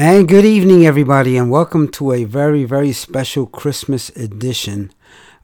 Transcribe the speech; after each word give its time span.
And 0.00 0.28
good 0.28 0.44
evening, 0.44 0.86
everybody, 0.86 1.36
and 1.36 1.50
welcome 1.50 1.88
to 1.88 2.12
a 2.12 2.22
very, 2.22 2.62
very 2.62 2.92
special 2.92 3.46
Christmas 3.46 4.10
edition 4.10 4.92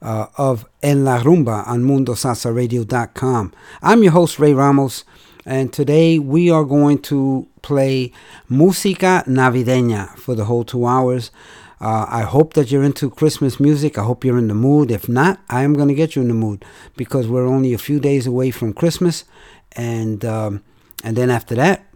uh, 0.01 0.27
of 0.39 0.65
En 0.81 1.05
La 1.05 1.19
Rumba 1.19 1.67
on 1.67 1.83
MundoSalsaRadio.com. 1.83 3.53
I'm 3.83 4.03
your 4.05 4.13
host, 4.13 4.39
Ray 4.39 4.55
Ramos, 4.55 5.03
and 5.45 5.73
today 5.73 6.21
we 6.21 6.51
are 6.51 6.63
going 6.63 7.03
to 7.03 7.49
play 7.63 8.13
Música 8.49 9.25
Navideña 9.27 10.17
for 10.17 10.37
the 10.37 10.45
whole 10.45 10.63
two 10.63 10.87
hours. 10.87 11.33
Uh, 11.81 12.07
I 12.09 12.23
hope 12.23 12.55
that 12.55 12.71
you're 12.71 12.85
into 12.85 13.11
Christmas 13.11 13.59
music. 13.59 13.99
I 13.99 14.05
hope 14.05 14.25
you're 14.25 14.39
in 14.39 14.47
the 14.47 14.55
mood. 14.55 14.93
If 14.93 15.09
not, 15.09 15.41
I 15.51 15.65
am 15.65 15.75
going 15.75 15.89
to 15.89 15.95
get 15.95 16.15
you 16.15 16.23
in 16.23 16.29
the 16.29 16.35
mood 16.35 16.65
because 16.97 17.27
we're 17.27 17.49
only 17.49 17.75
a 17.75 17.79
few 17.79 17.99
days 17.99 18.25
away 18.25 18.53
from 18.53 18.73
Christmas, 18.73 19.25
and 19.73 20.25
um, 20.25 20.63
and 21.03 21.17
then 21.17 21.29
after 21.29 21.57
that, 21.57 21.87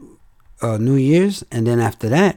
uh, 0.60 0.76
New 0.76 0.96
Year's, 0.96 1.44
and 1.52 1.64
then 1.64 1.78
after 1.78 2.08
that, 2.08 2.36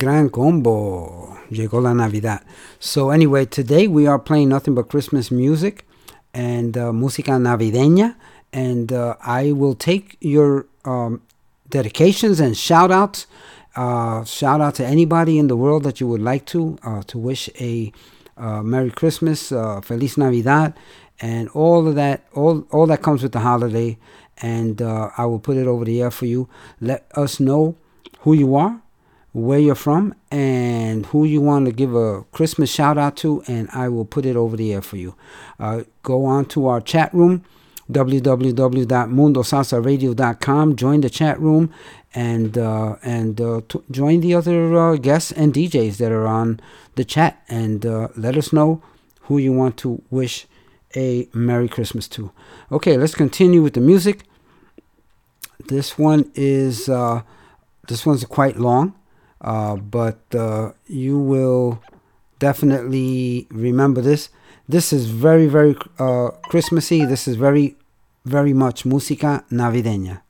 a 0.00 0.28
combo. 0.30 1.38
Llegó 1.50 1.82
la 1.82 1.92
Navidad. 1.92 2.42
So 2.80 3.10
anyway, 3.10 3.44
today 3.44 3.86
we 3.86 4.06
are 4.06 4.18
playing 4.18 4.48
nothing 4.48 4.74
but 4.74 4.88
Christmas 4.88 5.30
music 5.30 5.86
and 6.32 6.76
uh, 6.76 6.92
música 6.92 7.38
navideña. 7.38 8.16
And 8.52 8.92
uh, 8.92 9.16
I 9.22 9.52
will 9.52 9.74
take 9.74 10.16
your 10.20 10.66
um, 10.84 11.20
dedications 11.68 12.40
and 12.40 12.56
shout 12.56 12.90
outs. 12.90 13.26
Uh, 13.76 14.24
shout 14.24 14.60
out 14.60 14.74
to 14.76 14.86
anybody 14.86 15.38
in 15.38 15.48
the 15.48 15.56
world 15.56 15.82
that 15.84 16.00
you 16.00 16.06
would 16.06 16.20
like 16.20 16.44
to 16.46 16.78
uh, 16.82 17.02
to 17.04 17.18
wish 17.18 17.48
a 17.60 17.92
uh, 18.36 18.62
Merry 18.62 18.90
Christmas, 18.90 19.52
uh, 19.52 19.80
Feliz 19.80 20.18
Navidad, 20.18 20.74
and 21.20 21.48
all 21.50 21.86
of 21.86 21.94
that, 21.94 22.26
all 22.34 22.66
all 22.70 22.86
that 22.86 23.02
comes 23.02 23.22
with 23.22 23.32
the 23.32 23.40
holiday. 23.40 23.98
And 24.38 24.82
I 24.82 25.24
will 25.24 25.38
put 25.38 25.56
it 25.56 25.68
over 25.68 25.84
the 25.84 26.02
air 26.02 26.10
for 26.10 26.26
you. 26.26 26.48
Let 26.80 27.06
us 27.14 27.38
know 27.38 27.76
who 28.20 28.32
you 28.32 28.56
are 28.56 28.82
where 29.32 29.58
you're 29.58 29.74
from 29.74 30.14
and 30.30 31.06
who 31.06 31.24
you 31.24 31.40
want 31.40 31.66
to 31.66 31.72
give 31.72 31.92
a 31.94 32.22
Christmas 32.32 32.70
shout 32.70 32.98
out 32.98 33.16
to, 33.16 33.42
and 33.46 33.68
I 33.72 33.88
will 33.88 34.04
put 34.04 34.26
it 34.26 34.36
over 34.36 34.56
the 34.56 34.72
air 34.72 34.82
for 34.82 34.96
you. 34.96 35.16
Uh, 35.58 35.82
go 36.02 36.26
on 36.26 36.44
to 36.46 36.66
our 36.66 36.80
chat 36.80 37.12
room, 37.14 37.44
www.mundosalsaradio.com. 37.90 40.76
Join 40.76 41.00
the 41.00 41.10
chat 41.10 41.40
room 41.40 41.72
and 42.14 42.58
uh, 42.58 42.96
and 43.02 43.40
uh, 43.40 43.62
t- 43.68 43.82
join 43.90 44.20
the 44.20 44.34
other 44.34 44.76
uh, 44.76 44.96
guests 44.96 45.32
and 45.32 45.54
DJs 45.54 45.96
that 45.96 46.12
are 46.12 46.26
on 46.26 46.60
the 46.94 47.04
chat, 47.04 47.42
and 47.48 47.86
uh, 47.86 48.08
let 48.16 48.36
us 48.36 48.52
know 48.52 48.82
who 49.22 49.38
you 49.38 49.52
want 49.52 49.76
to 49.78 50.02
wish 50.10 50.46
a 50.94 51.26
Merry 51.32 51.68
Christmas 51.68 52.06
to. 52.08 52.30
Okay, 52.70 52.98
let's 52.98 53.14
continue 53.14 53.62
with 53.62 53.72
the 53.72 53.80
music. 53.80 54.24
This 55.68 55.98
one 55.98 56.30
is 56.34 56.88
uh, 56.88 57.22
this 57.88 58.04
one's 58.04 58.24
quite 58.26 58.58
long. 58.58 58.94
Uh, 59.42 59.76
but 59.76 60.22
uh, 60.34 60.70
you 60.86 61.18
will 61.18 61.82
definitely 62.38 63.46
remember 63.50 64.00
this. 64.00 64.30
This 64.68 64.92
is 64.92 65.06
very, 65.06 65.46
very 65.46 65.76
uh, 65.98 66.30
Christmassy. 66.48 67.04
This 67.04 67.26
is 67.26 67.36
very, 67.36 67.76
very 68.24 68.54
much 68.54 68.84
música 68.84 69.44
navideña. 69.50 70.22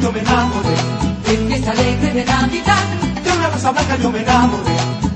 yo 0.00 0.12
me 0.12 0.20
enamoré. 0.20 0.74
En 1.26 1.52
esta 1.52 1.72
alegre 1.72 2.12
de 2.12 2.24
Navidad, 2.24 2.84
de 3.24 3.32
una 3.32 3.48
rosa 3.48 3.72
blanca 3.72 3.96
yo 3.96 4.10
me 4.10 4.20
enamoré. 4.20 5.07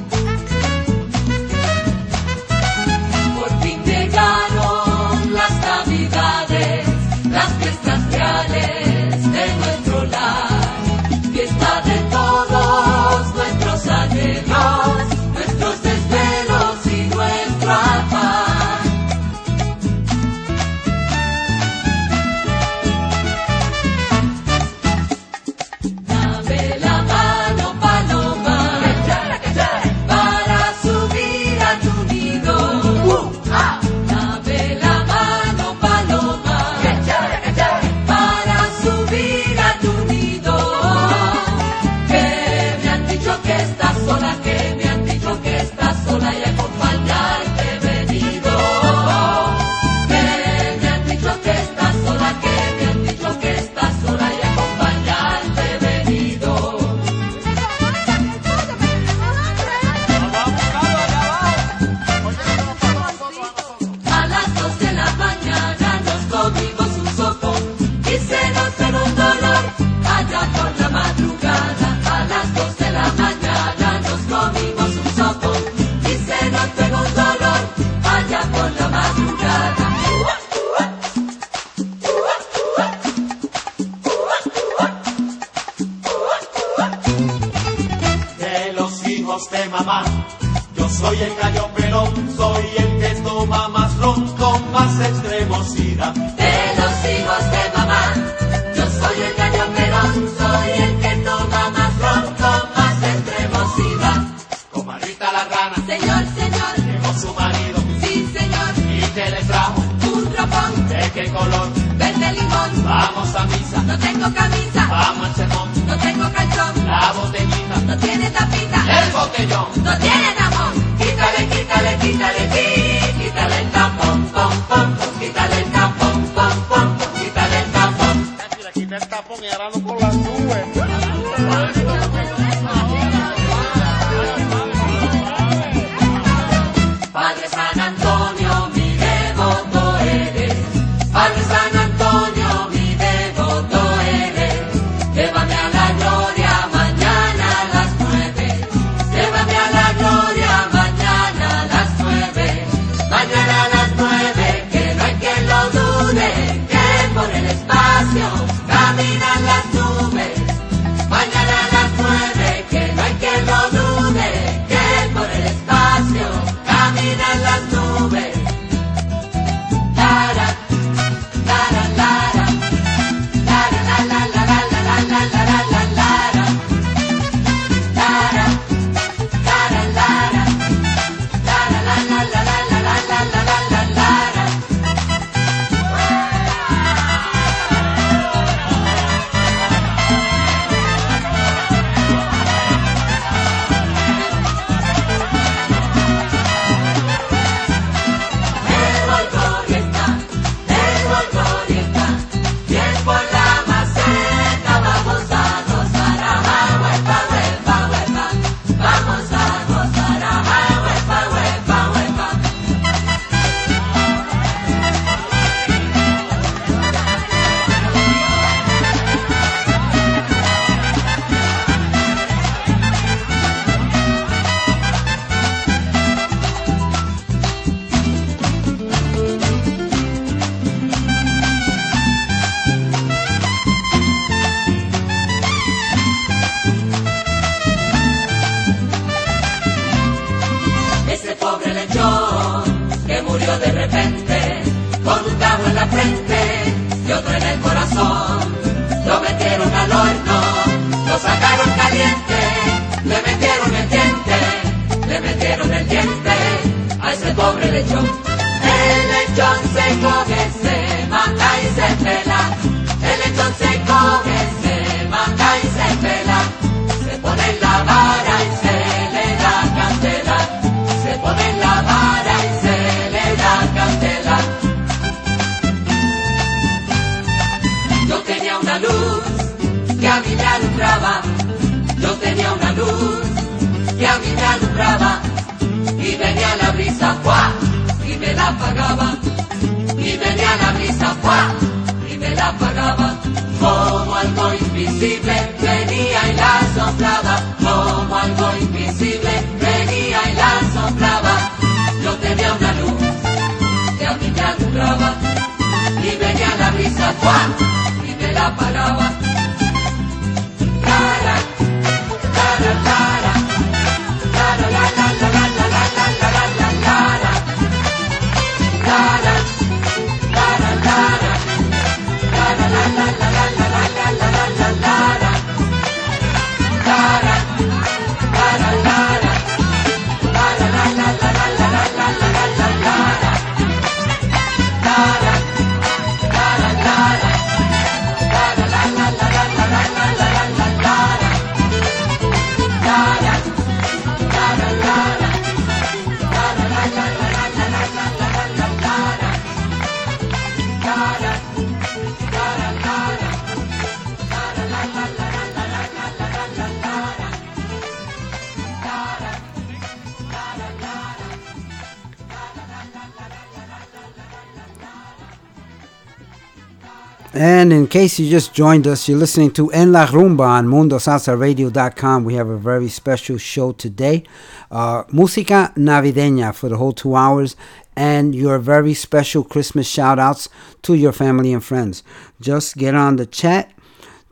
Case 367.92 368.18
you 368.18 368.30
just 368.30 368.54
joined 368.54 368.86
us, 368.86 369.06
you're 369.06 369.18
listening 369.18 369.50
to 369.50 369.70
En 369.70 369.92
La 369.92 370.06
Rumba 370.06 370.46
on 370.46 370.66
MundoSalsaRadio.com. 370.66 372.24
We 372.24 372.36
have 372.36 372.48
a 372.48 372.56
very 372.56 372.88
special 372.88 373.36
show 373.36 373.72
today. 373.72 374.24
Uh, 374.70 375.04
Música 375.12 375.74
Navideña 375.76 376.54
for 376.54 376.70
the 376.70 376.78
whole 376.78 376.92
two 376.92 377.14
hours 377.14 377.54
and 377.94 378.34
your 378.34 378.58
very 378.58 378.94
special 378.94 379.44
Christmas 379.44 379.86
shout 379.86 380.18
outs 380.18 380.48
to 380.80 380.94
your 380.94 381.12
family 381.12 381.52
and 381.52 381.62
friends. 381.62 382.02
Just 382.40 382.78
get 382.78 382.94
on 382.94 383.16
the 383.16 383.26
chat 383.26 383.70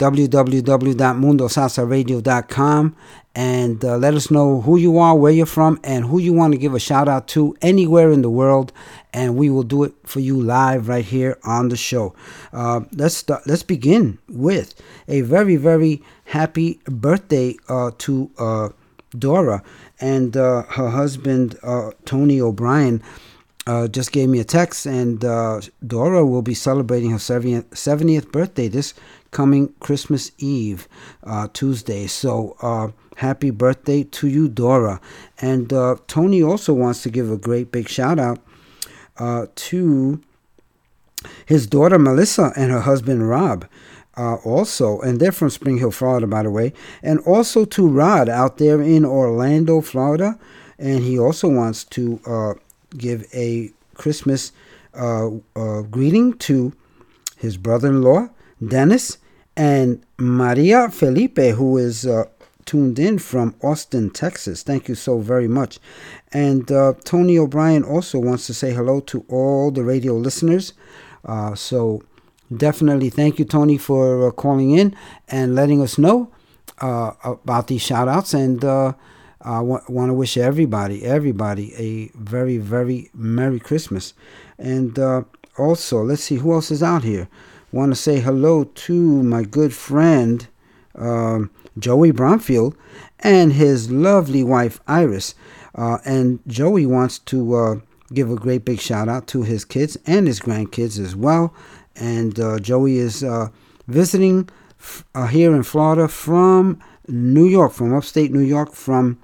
www.mundosalsaradio.com 0.01 2.97
and 3.35 3.85
uh, 3.85 3.97
let 3.97 4.15
us 4.15 4.31
know 4.31 4.61
who 4.63 4.77
you 4.77 4.99
are, 4.99 5.15
where 5.15 5.31
you're 5.31 5.47
from, 5.47 5.79
and 5.85 6.07
who 6.07 6.19
you 6.19 6.33
want 6.33 6.53
to 6.53 6.59
give 6.59 6.75
a 6.75 6.81
shout 6.81 7.07
out 7.07 7.29
to 7.29 7.57
anywhere 7.63 8.11
in 8.11 8.23
the 8.23 8.31
world, 8.31 8.73
and 9.13 9.37
we 9.37 9.49
will 9.49 9.63
do 9.63 9.85
it 9.85 9.95
for 10.05 10.19
you 10.19 10.41
live 10.41 10.89
right 10.89 11.05
here 11.05 11.39
on 11.45 11.69
the 11.69 11.77
show. 11.77 12.13
Uh, 12.53 12.81
let's 12.93 13.17
start, 13.17 13.47
let's 13.47 13.63
begin 13.63 14.19
with 14.29 14.75
a 15.07 15.21
very 15.21 15.55
very 15.57 16.03
happy 16.25 16.81
birthday 16.87 17.55
uh, 17.69 17.93
to 17.99 18.31
uh, 18.39 18.71
Dora 19.17 19.63
and 20.01 20.37
uh, 20.37 20.63
her 20.63 20.91
husband 20.91 21.57
uh, 21.63 21.93
Tony 22.05 22.41
O'Brien 22.41 23.03
uh, 23.67 23.87
just 23.87 24.11
gave 24.11 24.29
me 24.29 24.41
a 24.41 24.45
text, 24.45 24.87
and 24.87 25.25
uh, 25.25 25.61
Dora 25.87 26.25
will 26.25 26.43
be 26.43 26.55
celebrating 26.55 27.11
her 27.11 27.19
70th, 27.19 27.69
70th 27.71 28.33
birthday 28.33 28.69
this 28.69 28.95
coming 29.31 29.73
Christmas 29.81 30.33
Eve, 30.39 30.89
uh, 31.25 31.49
Tuesday. 31.53 32.07
So, 32.07 32.57
uh, 32.63 32.89
happy 33.17 33.51
birthday 33.51 34.03
to 34.03 34.29
you, 34.29 34.49
Dora. 34.49 35.01
And 35.41 35.73
uh, 35.73 35.97
Tony 36.07 36.43
also 36.43 36.73
wants 36.73 37.03
to 37.03 37.11
give 37.11 37.31
a 37.31 37.37
great 37.37 37.71
big 37.71 37.89
shout 37.89 38.19
out 38.19 38.39
uh, 39.19 39.47
to 39.55 40.21
his 41.45 41.67
daughter 41.67 41.99
Melissa 41.99 42.53
and 42.57 42.71
her 42.71 42.81
husband 42.81 43.29
Rob. 43.29 43.67
Uh, 44.17 44.35
also, 44.37 45.01
and 45.01 45.21
they're 45.21 45.33
from 45.33 45.51
Spring 45.51 45.79
Hill, 45.79 45.93
Florida, 45.93 46.27
by 46.27 46.43
the 46.43 46.51
way, 46.51 46.73
and 47.03 47.21
also 47.21 47.65
to 47.65 47.89
Rod 47.89 48.29
out 48.29 48.59
there 48.59 48.83
in 48.83 49.05
Orlando, 49.05 49.81
Florida, 49.81 50.39
and 50.79 51.01
he 51.01 51.19
also 51.19 51.49
wants 51.49 51.85
to 51.85 52.21
uh, 52.27 52.55
give 52.97 53.25
a 53.33 53.71
Christmas 53.95 54.53
uh, 54.95 55.29
uh, 55.55 55.83
greeting 55.83 56.37
to 56.39 56.73
his 57.37 57.57
brother-in-law 57.57 58.29
Dennis 58.67 59.19
and 59.57 60.05
Maria 60.19 60.89
Felipe, 60.91 61.39
who 61.39 61.77
is 61.77 62.07
uh, 62.07 62.25
tuned 62.65 62.99
in 62.99 63.19
from 63.19 63.55
Austin, 63.63 64.11
Texas. 64.11 64.63
Thank 64.63 64.89
you 64.89 64.95
so 64.95 65.19
very 65.19 65.49
much. 65.49 65.79
And 66.33 66.71
uh, 66.71 66.95
Tony 67.05 67.39
O'Brien 67.39 67.83
also 67.83 68.19
wants 68.19 68.47
to 68.47 68.55
say 68.55 68.73
hello 68.73 69.01
to 69.01 69.25
all 69.29 69.71
the 69.71 69.83
radio 69.83 70.15
listeners. 70.15 70.73
Uh, 71.25 71.55
so 71.55 72.03
definitely 72.57 73.11
thank 73.11 73.39
you, 73.39 73.45
Tony, 73.45 73.77
for 73.77 74.29
uh, 74.29 74.31
calling 74.31 74.71
in 74.71 74.95
and 75.29 75.55
letting 75.55 75.83
us 75.83 75.99
know 75.99 76.31
uh, 76.81 77.13
about 77.23 77.67
these 77.67 77.83
shout 77.83 78.09
outs. 78.09 78.35
And 78.35 78.65
uh, 78.65 78.93
I 79.41 79.61
want 79.61 80.11
to 80.11 80.15
wish 80.15 80.37
everybody, 80.37 81.05
everybody, 81.05 81.75
a 81.75 82.11
very, 82.17 82.59
very 82.59 83.11
Merry 83.15 83.59
Christmas. 83.59 84.15
And 84.59 84.99
also, 85.59 86.03
let's 86.03 86.25
see 86.25 86.37
who 86.37 86.53
else 86.53 86.71
is 86.71 86.83
out 86.83 87.03
here. 87.03 87.29
Want 87.73 87.93
to 87.93 87.97
say 87.97 88.19
hello 88.19 88.65
to 88.65 89.23
my 89.23 89.45
good 89.45 89.73
friend 89.73 90.47
um, 90.97 91.51
Joey 91.79 92.11
Bromfield 92.11 92.77
and 93.21 93.53
his 93.53 93.93
lovely 93.93 94.43
wife 94.43 94.81
Iris. 94.89 95.37
Uh, 95.77 95.99
and 96.05 96.41
Joey 96.49 96.85
wants 96.85 97.21
to 97.21 97.55
uh, 97.55 97.75
give 98.13 98.29
a 98.29 98.35
great 98.35 98.65
big 98.65 98.81
shout 98.81 99.09
out 99.09 99.29
to 99.29 99.43
his 99.43 99.65
kids 99.65 99.97
and 100.05 100.27
his 100.27 100.41
grandkids 100.41 100.99
as 100.99 101.15
well. 101.15 101.55
And 101.95 102.41
uh, 102.41 102.59
Joey 102.59 102.99
is 102.99 103.23
uh, 103.23 103.51
visiting 103.87 104.49
f- 104.81 105.05
uh, 105.15 105.29
here 105.29 105.55
in 105.55 105.63
Florida 105.63 106.09
from 106.09 106.83
New 107.07 107.47
York, 107.47 107.73
from 107.73 107.95
upstate 107.95 108.33
New 108.33 108.41
York, 108.41 108.73
from 108.73 109.21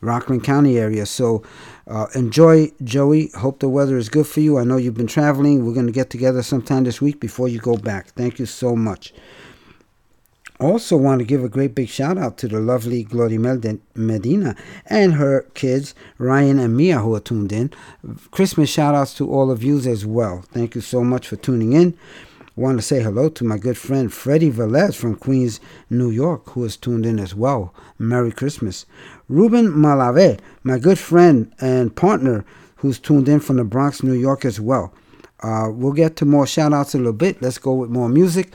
Rockland 0.00 0.44
County 0.44 0.78
area. 0.78 1.04
So 1.04 1.42
uh, 1.88 2.06
enjoy, 2.14 2.70
Joey. 2.84 3.30
Hope 3.38 3.60
the 3.60 3.68
weather 3.68 3.96
is 3.96 4.08
good 4.08 4.26
for 4.26 4.40
you. 4.40 4.58
I 4.58 4.64
know 4.64 4.76
you've 4.76 4.94
been 4.94 5.06
traveling. 5.06 5.64
We're 5.64 5.74
going 5.74 5.86
to 5.86 5.92
get 5.92 6.10
together 6.10 6.42
sometime 6.42 6.84
this 6.84 7.00
week 7.00 7.18
before 7.18 7.48
you 7.48 7.58
go 7.58 7.76
back. 7.76 8.08
Thank 8.08 8.38
you 8.38 8.46
so 8.46 8.76
much. 8.76 9.14
Also, 10.60 10.96
want 10.96 11.20
to 11.20 11.24
give 11.24 11.44
a 11.44 11.48
great 11.48 11.74
big 11.74 11.88
shout 11.88 12.18
out 12.18 12.36
to 12.38 12.48
the 12.48 12.58
lovely 12.58 13.04
Gloria 13.04 13.38
Mel- 13.38 13.78
Medina 13.94 14.56
and 14.86 15.14
her 15.14 15.42
kids, 15.54 15.94
Ryan 16.18 16.58
and 16.58 16.76
Mia, 16.76 16.98
who 16.98 17.14
are 17.14 17.20
tuned 17.20 17.52
in. 17.52 17.72
Christmas 18.32 18.68
shout 18.68 18.94
outs 18.94 19.14
to 19.14 19.30
all 19.30 19.52
of 19.52 19.62
you 19.62 19.78
as 19.78 20.04
well. 20.04 20.42
Thank 20.52 20.74
you 20.74 20.80
so 20.80 21.04
much 21.04 21.28
for 21.28 21.36
tuning 21.36 21.74
in. 21.74 21.96
Want 22.56 22.76
to 22.78 22.82
say 22.82 23.00
hello 23.00 23.28
to 23.28 23.44
my 23.44 23.56
good 23.56 23.78
friend 23.78 24.12
Freddie 24.12 24.50
Velez 24.50 24.96
from 24.96 25.14
Queens, 25.14 25.60
New 25.90 26.10
York, 26.10 26.50
who 26.50 26.64
is 26.64 26.76
tuned 26.76 27.06
in 27.06 27.20
as 27.20 27.36
well. 27.36 27.72
Merry 27.98 28.32
Christmas. 28.32 28.84
Ruben 29.28 29.68
Malave, 29.68 30.40
my 30.62 30.78
good 30.78 30.98
friend 30.98 31.52
and 31.60 31.94
partner, 31.94 32.44
who's 32.76 32.98
tuned 32.98 33.28
in 33.28 33.40
from 33.40 33.56
the 33.56 33.64
Bronx, 33.64 34.02
New 34.02 34.14
York 34.14 34.44
as 34.44 34.60
well. 34.60 34.92
Uh, 35.42 35.68
we'll 35.70 35.92
get 35.92 36.16
to 36.16 36.24
more 36.24 36.46
shout 36.46 36.72
outs 36.72 36.94
in 36.94 37.00
a 37.00 37.04
little 37.04 37.12
bit. 37.16 37.40
Let's 37.42 37.58
go 37.58 37.74
with 37.74 37.90
more 37.90 38.08
music. 38.08 38.52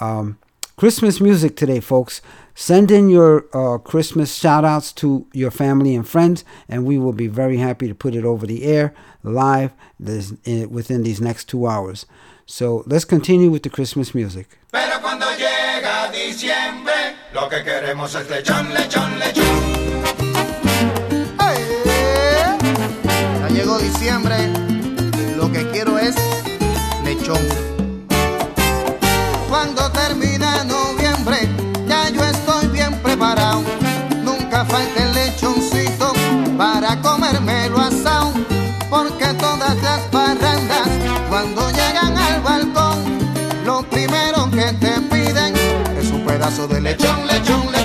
Um, 0.00 0.38
Christmas 0.76 1.20
music 1.20 1.56
today, 1.56 1.80
folks. 1.80 2.22
Send 2.54 2.90
in 2.90 3.08
your 3.08 3.46
uh, 3.52 3.78
Christmas 3.78 4.34
shout 4.34 4.64
outs 4.64 4.92
to 4.92 5.26
your 5.32 5.50
family 5.50 5.94
and 5.94 6.06
friends, 6.06 6.44
and 6.68 6.84
we 6.84 6.98
will 6.98 7.12
be 7.12 7.26
very 7.26 7.56
happy 7.56 7.88
to 7.88 7.94
put 7.94 8.14
it 8.14 8.24
over 8.24 8.46
the 8.46 8.64
air 8.64 8.94
live 9.22 9.72
this, 9.98 10.32
within 10.68 11.02
these 11.02 11.20
next 11.20 11.48
two 11.48 11.66
hours. 11.66 12.06
So 12.46 12.84
let's 12.86 13.04
continue 13.04 13.50
with 13.50 13.62
the 13.62 13.70
Christmas 13.70 14.14
music. 14.14 14.58
Pero 14.70 15.00
cuando 15.00 15.26
llega 15.36 16.10
diciembre, 16.12 17.16
lo 17.34 17.48
que 17.48 17.62
queremos 17.62 18.14
es 18.14 18.28
lechón, 18.30 18.72
lechón, 18.72 19.18
lechón. 19.18 19.87
Llegó 23.58 23.76
diciembre, 23.80 24.36
lo 25.36 25.50
que 25.50 25.68
quiero 25.72 25.98
es 25.98 26.14
lechón. 27.02 27.40
Cuando 29.48 29.90
termina 29.90 30.62
noviembre, 30.62 31.38
ya 31.88 32.08
yo 32.08 32.24
estoy 32.24 32.68
bien 32.68 32.94
preparado. 33.02 33.64
Nunca 34.22 34.64
falta 34.64 35.02
el 35.02 35.12
lechoncito 35.12 36.12
para 36.56 37.00
comérmelo 37.00 37.78
asado. 37.80 38.32
Porque 38.88 39.26
todas 39.34 39.74
las 39.82 40.02
parrandas, 40.12 40.88
cuando 41.28 41.68
llegan 41.72 42.16
al 42.16 42.40
balcón, 42.40 42.96
lo 43.64 43.82
primero 43.90 44.48
que 44.52 44.72
te 44.74 45.00
piden 45.10 45.52
es 45.98 46.12
un 46.12 46.24
pedazo 46.24 46.68
de 46.68 46.80
lechón, 46.80 47.26
lechón, 47.26 47.66
lechón. 47.72 47.77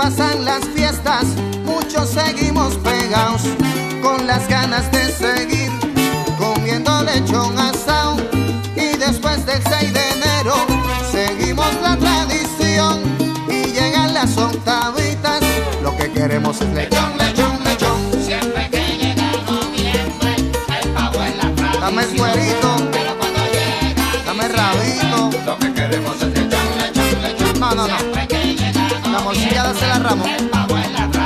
En 0.00 0.44
las 0.44 0.64
fiestas 0.74 1.24
muchos 1.64 2.08
seguimos 2.08 2.74
pegados 2.76 3.42
con 4.02 4.26
las 4.26 4.48
ganas 4.48 4.90
de 4.90 5.04
seguir 5.12 5.70
comiendo 6.38 7.02
lechón 7.04 7.56
asado. 7.58 8.16
Y 8.74 8.96
después 8.96 9.44
del 9.44 9.62
6 9.62 9.92
de 9.92 10.08
enero 10.10 10.54
seguimos 11.12 11.68
la 11.82 11.96
tradición 11.96 13.00
y 13.48 13.70
llegan 13.72 14.14
las 14.14 14.36
octavitas. 14.38 15.42
Lo 15.82 15.94
que 15.96 16.10
queremos 16.10 16.60
es 16.62 16.68
lechón, 16.70 17.18
lechón 17.18 17.31
llega 29.34 29.62
la 29.62 29.64
morcilla 29.64 29.64
dásela 29.64 29.94
a 29.96 31.21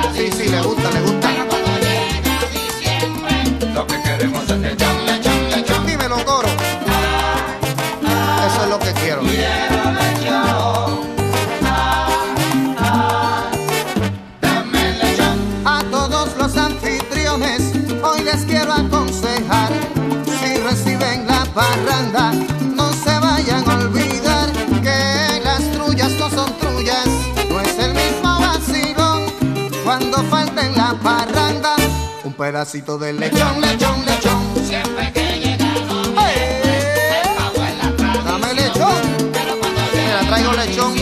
la 30.86 30.94
parranda 30.94 31.74
un 32.22 32.32
pedacito 32.34 32.96
de 32.96 33.12
lechón, 33.12 33.60
lechón, 33.60 34.06
lechón 34.06 34.40
siempre 34.64 35.12
que 35.12 35.40
llega 35.40 35.66
noviembre, 35.66 36.22
¡Eh! 36.30 37.22
el. 37.56 38.24
Dame 38.24 38.54
lechón, 38.54 39.02
Pero 39.32 39.58
cuando 39.58 39.80
mira 39.92 40.20
traigo 40.28 40.52
lechón 40.52 40.94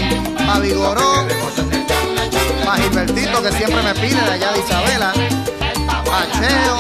a 0.49 0.59
Vigoró, 0.59 1.27
Queremos 1.27 1.59
es 1.59 1.67
lechón, 1.67 2.15
lechón, 2.15 2.69
a 2.69 2.77
Gilbertito 2.77 3.43
que 3.43 3.53
siempre 3.53 3.83
me 3.83 3.95
pide 3.95 4.23
de 4.23 4.31
allá 4.31 4.53
de 4.53 4.61
Isabela 4.61 5.13
a 6.17 6.27
Cheo, 6.33 6.77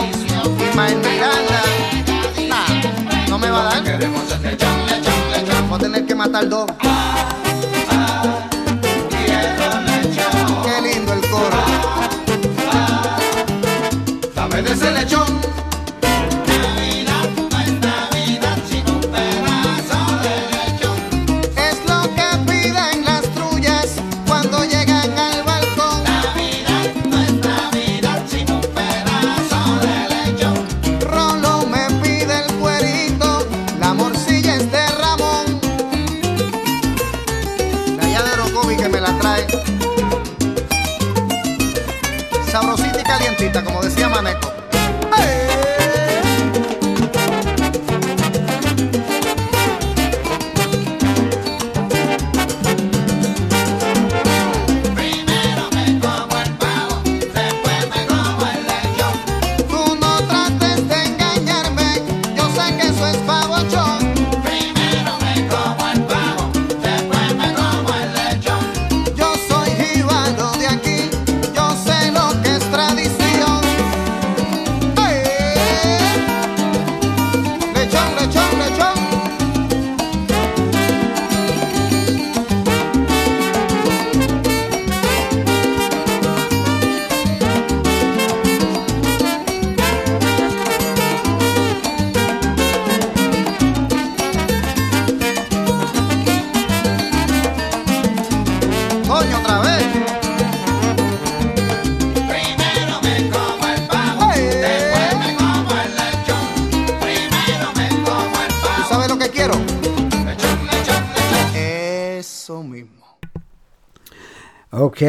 Ismael 0.70 0.96
Miranda. 0.96 1.62
Nah, 2.48 3.28
no 3.28 3.38
me 3.38 3.50
va 3.50 3.60
a 3.60 3.80
dar. 3.80 3.82
Voy 5.68 5.76
a 5.76 5.78
tener 5.78 6.06
que 6.06 6.14
matar 6.14 6.48
dos. 6.48 6.70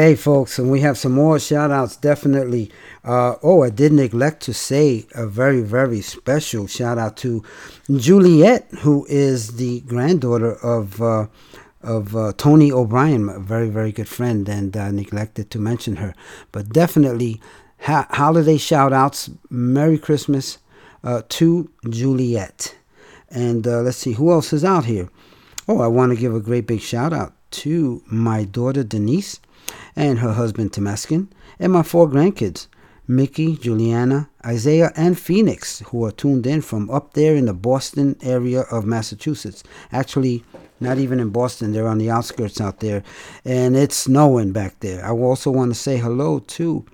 Okay, 0.05 0.13
folks, 0.13 0.59
and 0.59 0.69
we 0.69 0.81
have 0.81 0.99
some 0.99 1.13
more 1.13 1.39
shout 1.39 1.71
outs 1.71 1.95
definitely. 1.97 2.69
Uh, 3.03 3.37
oh, 3.41 3.63
I 3.63 3.71
did 3.71 3.91
neglect 3.91 4.43
to 4.43 4.53
say 4.53 5.07
a 5.15 5.25
very, 5.25 5.61
very 5.61 6.01
special 6.01 6.67
shout 6.67 6.99
out 6.99 7.17
to 7.17 7.43
Juliet, 7.91 8.67
who 8.81 9.07
is 9.09 9.55
the 9.57 9.79
granddaughter 9.81 10.57
of 10.63 11.01
uh, 11.01 11.25
of 11.81 12.15
uh, 12.15 12.33
Tony 12.37 12.71
O'Brien, 12.71 13.29
a 13.29 13.39
very, 13.39 13.67
very 13.67 13.91
good 13.91 14.07
friend, 14.07 14.47
and 14.47 14.77
uh, 14.77 14.91
neglected 14.91 15.49
to 15.49 15.57
mention 15.57 15.95
her. 15.95 16.13
But 16.51 16.69
definitely, 16.69 17.41
ha- 17.79 18.05
holiday 18.11 18.57
shout 18.57 18.93
outs. 18.93 19.31
Merry 19.49 19.97
Christmas 19.97 20.59
uh, 21.03 21.23
to 21.29 21.71
Juliet. 21.89 22.75
And 23.31 23.65
uh, 23.65 23.81
let's 23.81 23.97
see, 23.97 24.13
who 24.13 24.31
else 24.31 24.53
is 24.53 24.63
out 24.63 24.85
here? 24.85 25.09
Oh, 25.67 25.81
I 25.81 25.87
want 25.87 26.11
to 26.11 26.15
give 26.15 26.35
a 26.35 26.39
great 26.39 26.67
big 26.67 26.81
shout 26.81 27.11
out 27.11 27.33
to 27.63 28.03
my 28.05 28.43
daughter 28.43 28.83
Denise 28.83 29.39
and 29.95 30.19
her 30.19 30.33
husband 30.33 30.71
Temeskin 30.71 31.27
and 31.59 31.73
my 31.73 31.83
four 31.83 32.07
grandkids, 32.07 32.67
Mickey, 33.07 33.55
Juliana, 33.55 34.29
Isaiah, 34.45 34.91
and 34.95 35.17
Phoenix, 35.17 35.79
who 35.87 36.05
are 36.05 36.11
tuned 36.11 36.47
in 36.47 36.61
from 36.61 36.89
up 36.89 37.13
there 37.13 37.35
in 37.35 37.45
the 37.45 37.53
Boston 37.53 38.15
area 38.21 38.61
of 38.71 38.85
Massachusetts. 38.85 39.63
Actually, 39.91 40.43
not 40.79 40.97
even 40.97 41.19
in 41.19 41.29
Boston, 41.29 41.71
they're 41.71 41.87
on 41.87 41.99
the 41.99 42.09
outskirts 42.09 42.59
out 42.59 42.79
there, 42.79 43.03
and 43.43 43.75
it's 43.75 43.95
snowing 43.95 44.51
back 44.51 44.79
there. 44.79 45.05
I 45.05 45.11
also 45.11 45.51
want 45.51 45.71
to 45.71 45.79
say 45.79 45.97
hello 45.97 46.39
to 46.39 46.85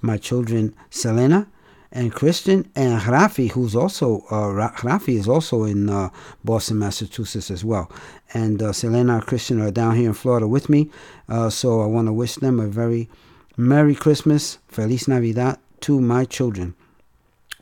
my 0.00 0.16
children 0.16 0.74
Selena 0.90 1.46
and 1.92 2.12
Christian 2.12 2.70
and 2.74 3.00
Rafi, 3.02 3.50
who's 3.50 3.76
also 3.76 4.24
uh, 4.30 4.70
Rafi 4.80 5.16
is 5.18 5.28
also 5.28 5.64
in 5.64 5.88
uh, 5.88 6.08
Boston, 6.42 6.78
Massachusetts 6.78 7.50
as 7.50 7.64
well. 7.64 7.90
And 8.34 8.62
uh, 8.62 8.72
Selena 8.72 9.20
Christian 9.20 9.60
are 9.60 9.70
down 9.70 9.96
here 9.96 10.08
in 10.08 10.14
Florida 10.14 10.48
with 10.48 10.68
me, 10.68 10.90
uh, 11.28 11.50
so 11.50 11.82
I 11.82 11.86
want 11.86 12.08
to 12.08 12.12
wish 12.12 12.36
them 12.36 12.60
a 12.60 12.66
very 12.66 13.10
Merry 13.56 13.94
Christmas, 13.94 14.58
Feliz 14.68 15.06
Navidad 15.06 15.58
to 15.82 16.00
my 16.00 16.24
children. 16.24 16.74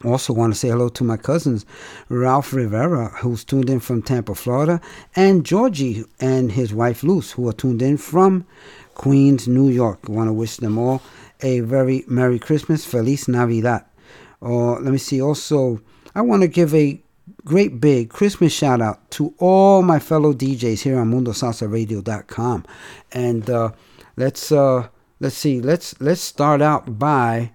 Also, 0.04 0.32
want 0.32 0.52
to 0.52 0.58
say 0.58 0.68
hello 0.68 0.88
to 0.88 1.04
my 1.04 1.18
cousins, 1.18 1.66
Ralph 2.08 2.54
Rivera, 2.54 3.08
who's 3.20 3.44
tuned 3.44 3.68
in 3.68 3.80
from 3.80 4.00
Tampa, 4.00 4.34
Florida, 4.34 4.80
and 5.14 5.44
Georgie 5.44 6.04
and 6.18 6.52
his 6.52 6.72
wife 6.72 7.02
Luce, 7.02 7.32
who 7.32 7.46
are 7.48 7.52
tuned 7.52 7.82
in 7.82 7.98
from 7.98 8.46
Queens, 8.94 9.46
New 9.46 9.68
York. 9.68 9.98
I 10.08 10.12
want 10.12 10.28
to 10.28 10.32
wish 10.32 10.56
them 10.56 10.78
all 10.78 11.02
a 11.42 11.60
very 11.60 12.04
Merry 12.06 12.38
Christmas, 12.38 12.86
Feliz 12.86 13.28
Navidad. 13.28 13.84
Or 14.40 14.80
let 14.80 14.90
me 14.92 14.98
see. 14.98 15.20
Also, 15.20 15.80
I 16.14 16.22
want 16.22 16.42
to 16.42 16.48
give 16.48 16.74
a 16.74 17.00
great 17.44 17.80
big 17.80 18.10
Christmas 18.10 18.52
shout 18.52 18.80
out 18.80 19.10
to 19.12 19.34
all 19.38 19.82
my 19.82 19.98
fellow 19.98 20.32
DJs 20.32 20.82
here 20.82 20.98
on 20.98 21.10
MundoSalsaRadio.com, 21.10 22.64
and 23.12 23.50
uh, 23.50 23.70
let's 24.16 24.52
uh, 24.52 24.88
let's 25.20 25.36
see. 25.36 25.60
Let's 25.60 26.00
let's 26.00 26.20
start 26.20 26.62
out 26.62 26.98
by. 26.98 27.52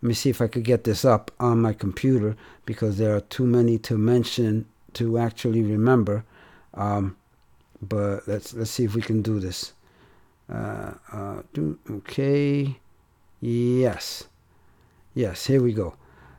Let 0.00 0.08
me 0.08 0.14
see 0.14 0.30
if 0.30 0.40
I 0.40 0.46
could 0.46 0.64
get 0.64 0.84
this 0.84 1.04
up 1.04 1.32
on 1.40 1.60
my 1.60 1.72
computer 1.72 2.36
because 2.66 2.98
there 2.98 3.16
are 3.16 3.20
too 3.20 3.46
many 3.46 3.78
to 3.78 3.98
mention 3.98 4.66
to 4.92 5.18
actually 5.18 5.62
remember. 5.62 6.24
Um, 6.74 7.16
but 7.82 8.26
let's 8.28 8.54
let's 8.54 8.70
see 8.70 8.84
if 8.84 8.94
we 8.94 9.02
can 9.02 9.22
do 9.22 9.40
this. 9.40 9.72
Uh, 10.50 10.94
uh, 11.12 11.42
okay. 11.90 12.78
Yes. 13.40 14.24
Yes, 15.14 15.46
here 15.46 15.62
we 15.62 15.72
go. 15.72 15.96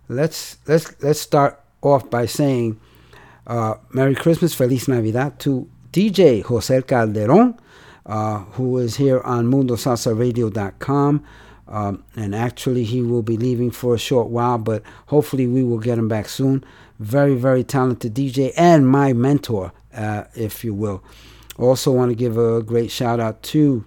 Let's 0.07 0.57
let's 0.67 1.01
let's 1.03 1.19
start 1.19 1.59
off 1.81 2.09
by 2.09 2.25
saying 2.25 2.79
uh, 3.49 3.75
Merry 3.89 4.15
Christmas, 4.15 4.53
Feliz 4.53 4.87
Navidad 4.87 5.39
to 5.39 5.67
DJ 5.91 6.43
Jose 6.43 6.81
Calderon, 6.83 7.59
uh, 8.05 8.39
who 8.53 8.77
is 8.77 8.95
here 8.95 9.19
on 9.21 9.51
MundoSalsaRadio.com. 9.51 11.23
Um, 11.67 12.03
and 12.15 12.33
actually, 12.33 12.83
he 12.83 13.01
will 13.01 13.21
be 13.21 13.37
leaving 13.37 13.69
for 13.71 13.93
a 13.93 13.99
short 13.99 14.29
while, 14.29 14.57
but 14.57 14.81
hopefully, 15.07 15.45
we 15.45 15.63
will 15.63 15.79
get 15.79 15.97
him 15.97 16.07
back 16.07 16.29
soon. 16.29 16.63
Very, 16.99 17.35
very 17.35 17.63
talented 17.63 18.15
DJ 18.15 18.53
and 18.55 18.87
my 18.87 19.13
mentor, 19.13 19.71
uh, 19.93 20.23
if 20.35 20.63
you 20.63 20.73
will. 20.73 21.03
Also, 21.57 21.91
want 21.91 22.09
to 22.09 22.15
give 22.15 22.37
a 22.37 22.63
great 22.63 22.89
shout 22.89 23.19
out 23.19 23.43
to 23.43 23.85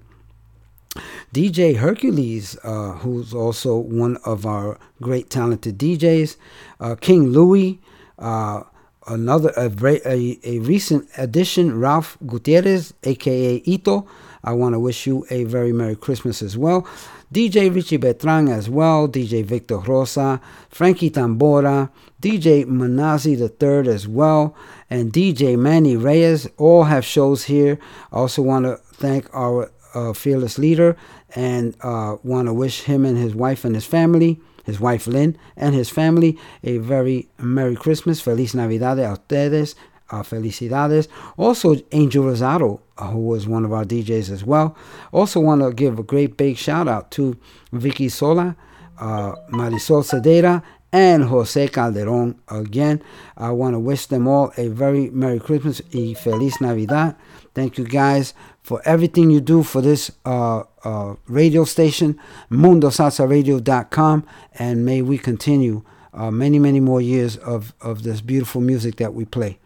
DJ 1.33 1.77
Hercules, 1.77 2.57
uh, 2.62 2.92
who's 2.92 3.33
also 3.35 3.77
one 3.77 4.16
of 4.25 4.44
our 4.44 4.79
great 5.01 5.31
talented 5.31 5.79
DJs, 5.79 6.37
uh, 6.79 6.94
King 6.96 7.31
Louis, 7.31 7.81
uh, 8.18 8.62
another 9.06 9.52
a, 9.56 9.70
a, 10.06 10.38
a, 10.44 10.58
recent 10.60 11.08
addition, 11.16 11.78
Ralph 11.78 12.16
Gutierrez, 12.26 12.94
aka 13.02 13.56
Ito. 13.64 14.06
I 14.44 14.52
want 14.52 14.74
to 14.74 14.80
wish 14.80 15.06
you 15.06 15.24
a 15.30 15.44
very 15.44 15.72
Merry 15.72 15.96
Christmas 15.96 16.42
as 16.42 16.56
well. 16.56 16.86
DJ 17.32 17.74
Richie 17.74 17.98
Betran 17.98 18.50
as 18.50 18.68
well, 18.68 19.08
DJ 19.08 19.44
Victor 19.44 19.78
Rosa, 19.78 20.40
Frankie 20.68 21.10
Tambora, 21.10 21.90
DJ 22.20 22.64
Manazi 22.66 23.38
III 23.38 23.92
as 23.92 24.06
well, 24.06 24.54
and 24.90 25.12
DJ 25.12 25.58
Manny 25.58 25.96
Reyes 25.96 26.48
all 26.58 26.84
have 26.84 27.04
shows 27.04 27.44
here. 27.44 27.78
I 28.12 28.16
also 28.16 28.42
want 28.42 28.66
to 28.66 28.76
thank 28.94 29.32
our 29.34 29.70
uh, 29.94 30.12
fearless 30.12 30.58
leader 30.58 30.96
and 31.34 31.74
uh, 31.80 32.16
want 32.22 32.48
to 32.48 32.54
wish 32.54 32.82
him 32.82 33.06
and 33.06 33.16
his 33.16 33.34
wife 33.34 33.64
and 33.64 33.74
his 33.74 33.86
family, 33.86 34.40
his 34.64 34.81
wife 34.81 35.07
Lynn 35.07 35.37
and 35.57 35.75
his 35.75 35.90
family, 35.90 36.38
a 36.62 36.79
very 36.79 37.29
Merry 37.38 37.77
Christmas, 37.77 38.20
Feliz 38.20 38.55
Navidad 38.55 38.98
a 38.98 39.12
ustedes, 39.12 39.75
uh, 40.11 40.22
felicidades. 40.22 41.09
Also, 41.37 41.77
Angel 41.90 42.25
Rosado, 42.25 42.81
who 42.98 43.18
was 43.18 43.48
one 43.48 43.64
of 43.64 43.72
our 43.72 43.85
DJs 43.85 44.31
as 44.31 44.44
well. 44.44 44.77
Also, 45.11 45.40
want 45.40 45.62
to 45.62 45.72
give 45.72 45.98
a 45.98 46.03
great 46.03 46.37
big 46.37 46.57
shout 46.57 46.87
out 46.87 47.11
to 47.12 47.37
Vicky 47.72 48.09
Sola, 48.09 48.57
uh, 48.98 49.35
Marisol 49.51 50.05
Cedera, 50.05 50.62
and 50.92 51.25
Jose 51.25 51.68
Calderon 51.68 52.38
again. 52.48 53.03
I 53.37 53.51
want 53.51 53.75
to 53.75 53.79
wish 53.79 54.07
them 54.07 54.29
all 54.29 54.53
a 54.59 54.68
very 54.68 55.09
Merry 55.11 55.40
Christmas 55.40 55.81
y 55.92 56.14
Feliz 56.14 56.61
Navidad. 56.61 57.16
Thank 57.55 57.79
you 57.79 57.85
guys 57.85 58.35
for 58.62 58.81
everything 58.85 59.31
you 59.31 59.40
do 59.40 59.62
for 59.62 59.81
this 59.81 60.11
uh, 60.25 60.62
uh, 60.85 61.14
radio 61.27 61.64
station, 61.64 62.18
MundoSalsaRadio.com, 62.51 64.27
and 64.55 64.85
may 64.85 65.03
we 65.03 65.18
continue 65.18 65.83
uh, 66.14 66.31
many, 66.31 66.59
many 66.59 66.81
more 66.81 67.01
years 67.01 67.37
of, 67.38 67.75
of 67.81 68.03
this 68.03 68.20
beautiful 68.20 68.61
music 68.61 68.96
that 68.96 69.14
we 69.14 69.25
play. 69.25 69.59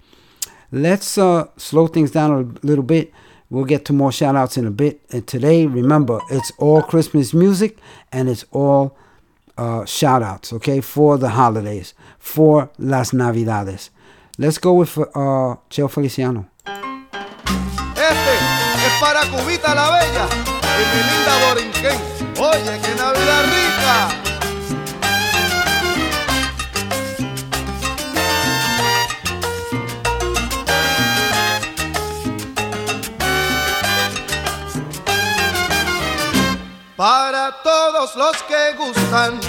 Let's 0.72 1.18
uh, 1.18 1.48
slow 1.56 1.86
things 1.86 2.10
down 2.10 2.32
a 2.62 2.66
little 2.66 2.84
bit. 2.84 3.12
We'll 3.50 3.64
get 3.64 3.84
to 3.86 3.92
more 3.92 4.10
shout 4.10 4.34
outs 4.34 4.56
in 4.56 4.66
a 4.66 4.70
bit. 4.70 5.00
And 5.10 5.26
today, 5.26 5.66
remember, 5.66 6.20
it's 6.30 6.50
all 6.58 6.82
Christmas 6.82 7.32
music 7.32 7.78
and 8.10 8.28
it's 8.28 8.44
all 8.50 8.96
uh, 9.56 9.84
shout 9.84 10.22
outs, 10.22 10.52
okay, 10.52 10.80
for 10.80 11.16
the 11.18 11.30
holidays, 11.30 11.94
for 12.18 12.70
las 12.78 13.12
Navidades. 13.12 13.90
Let's 14.38 14.58
go 14.58 14.74
with 14.74 14.98
uh, 14.98 15.56
Cheo 15.70 15.90
Feliciano. 15.90 16.46
Es 18.86 18.92
para 19.00 19.22
Cubita 19.22 19.74
la 19.74 19.90
Bella 19.90 20.28
y 20.78 20.84
mi 20.94 21.02
linda 21.10 21.34
Borinquen. 21.48 21.98
Oye, 22.38 22.80
qué 22.80 22.94
Navidad 22.94 23.44
rica. 23.46 24.08
Para 36.96 37.60
todos 37.64 38.14
los 38.14 38.42
que 38.44 38.72
gustan 38.76 39.40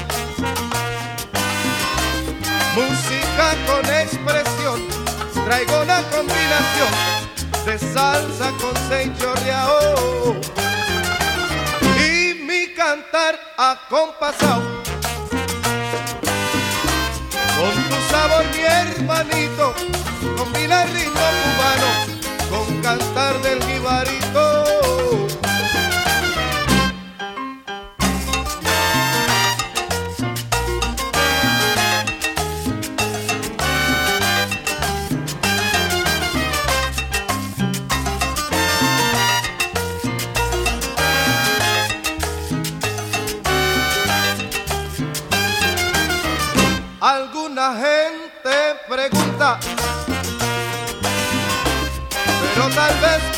música 2.74 3.56
con 3.68 3.86
expresión, 3.86 4.88
traigo 5.46 5.82
una 5.84 6.02
combinación 6.10 7.27
de 7.68 7.78
salsa 7.78 8.52
con 8.62 8.74
seis 8.88 9.12
chorreao. 9.20 10.36
Y 12.00 12.34
mi 12.48 12.74
cantar 12.74 13.38
acompasado 13.58 14.62
con 17.58 17.74
tu 17.90 17.98
sabor 18.10 18.46
mi 18.56 18.64
hermanito 18.64 19.74
combina 20.38 20.84
el 20.84 20.94
ritmo 20.94 21.47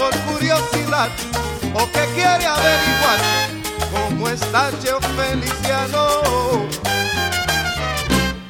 por 0.09 0.33
curiosidad 0.33 1.09
o 1.73 1.85
que 1.91 2.05
quiere 2.15 2.45
averiguar 2.45 3.19
cómo 3.91 4.29
está 4.29 4.71
Cheo 4.81 4.99
Feliciano. 5.01 6.67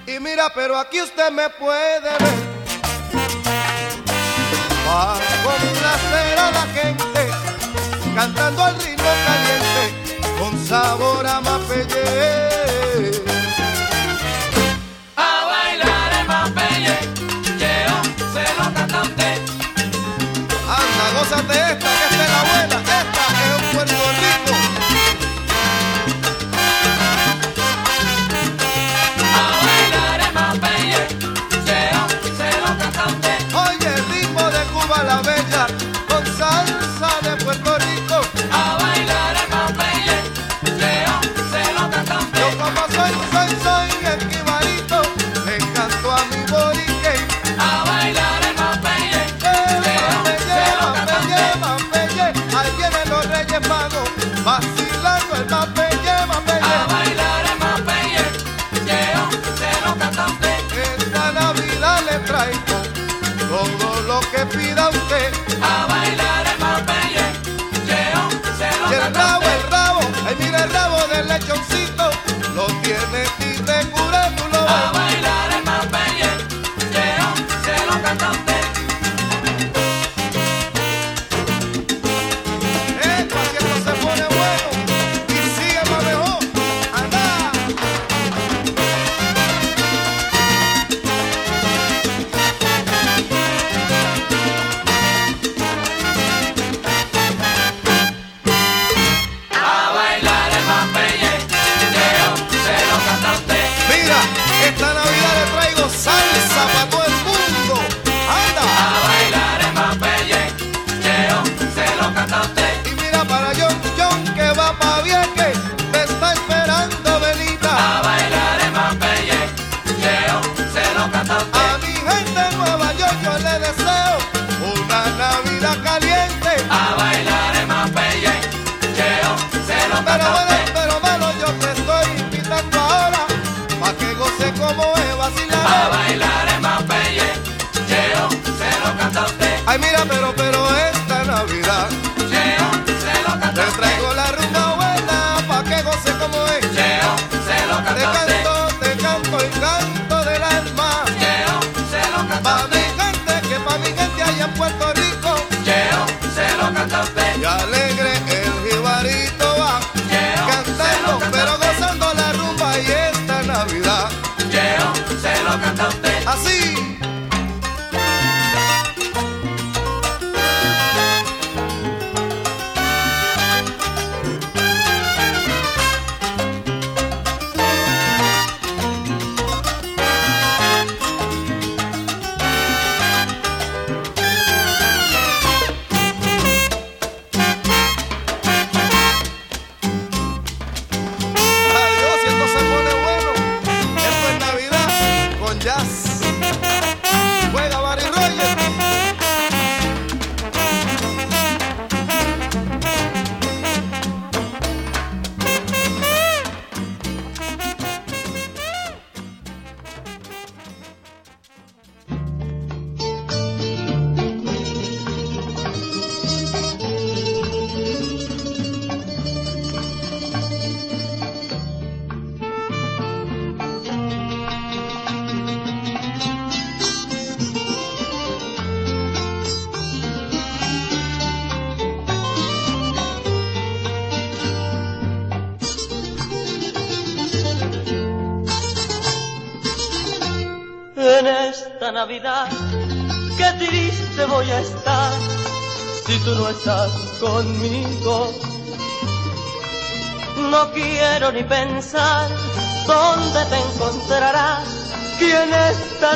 Y 0.08 0.20
mira, 0.20 0.50
pero 0.54 0.78
aquí 0.78 1.02
usted 1.02 1.32
me 1.32 1.50
puede 1.50 2.02
ver 2.02 2.40
para 4.86 5.20
complacer 5.44 6.40
a 6.40 6.52
la 6.52 6.66
gente, 6.74 7.30
cantando 8.16 8.64
al 8.64 8.76
ritmo 8.76 9.10
caliente 9.26 10.40
con 10.40 10.66
sabor 10.66 11.28
a 11.28 11.42
mapelle. 11.42 13.39
Gózate 21.30 21.54
esta, 21.54 21.78
que 21.78 22.06
esta 22.10 22.24
es 22.24 22.32
la 22.32 22.44
buena, 22.44 22.79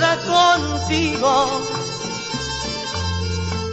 contigo. 0.01 1.61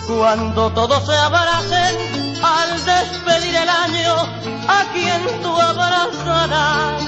Cuando 0.07 0.71
todos 0.73 1.07
se 1.07 1.17
abracen 1.17 1.97
al 2.43 2.85
despedir 2.85 3.57
el 3.57 3.69
año, 3.69 4.15
a 4.69 4.85
quien 4.93 5.43
tú 5.43 5.49
abrazarás. 5.49 7.03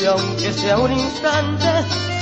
Y 0.00 0.06
aunque 0.06 0.52
sea 0.52 0.78
un 0.78 0.92
instante, 0.92 1.68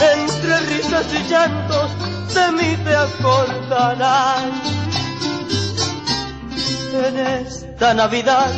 entre 0.01 0.61
risas 0.61 1.07
y 1.13 1.29
llantos, 1.29 1.91
de 2.35 2.53
mí 2.53 2.77
te 2.85 2.97
acordarás. 2.97 4.45
En 6.93 7.19
esta 7.19 7.95
Navidad, 7.95 8.53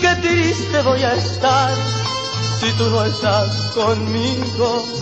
qué 0.00 0.14
triste 0.22 0.80
voy 0.82 1.02
a 1.02 1.12
estar 1.14 1.74
si 2.60 2.72
tú 2.72 2.88
no 2.90 3.04
estás 3.04 3.50
conmigo. 3.74 4.99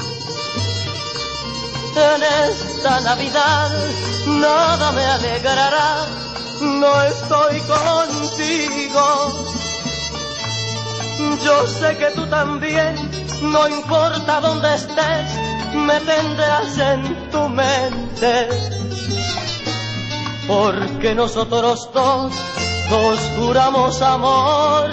En 1.99 2.23
esta 2.23 3.01
Navidad, 3.01 3.71
nada 4.27 4.93
me 4.93 5.05
alegrará, 5.05 6.07
no 6.61 7.03
estoy 7.03 7.61
contigo. 7.63 9.33
Yo 11.45 11.67
sé 11.67 11.97
que 11.97 12.13
tú 12.15 12.25
también, 12.29 12.95
no 13.43 13.69
importa 13.69 14.41
dónde 14.41 14.77
estés, 14.77 15.35
me 15.75 15.99
tendrás 15.99 16.79
en 16.79 17.31
tu 17.31 17.49
mente. 17.49 18.49
Porque 20.47 21.17
nosotros 21.17 21.91
dos 21.93 22.33
nos 22.91 23.19
juramos 23.37 24.01
amor 24.03 24.89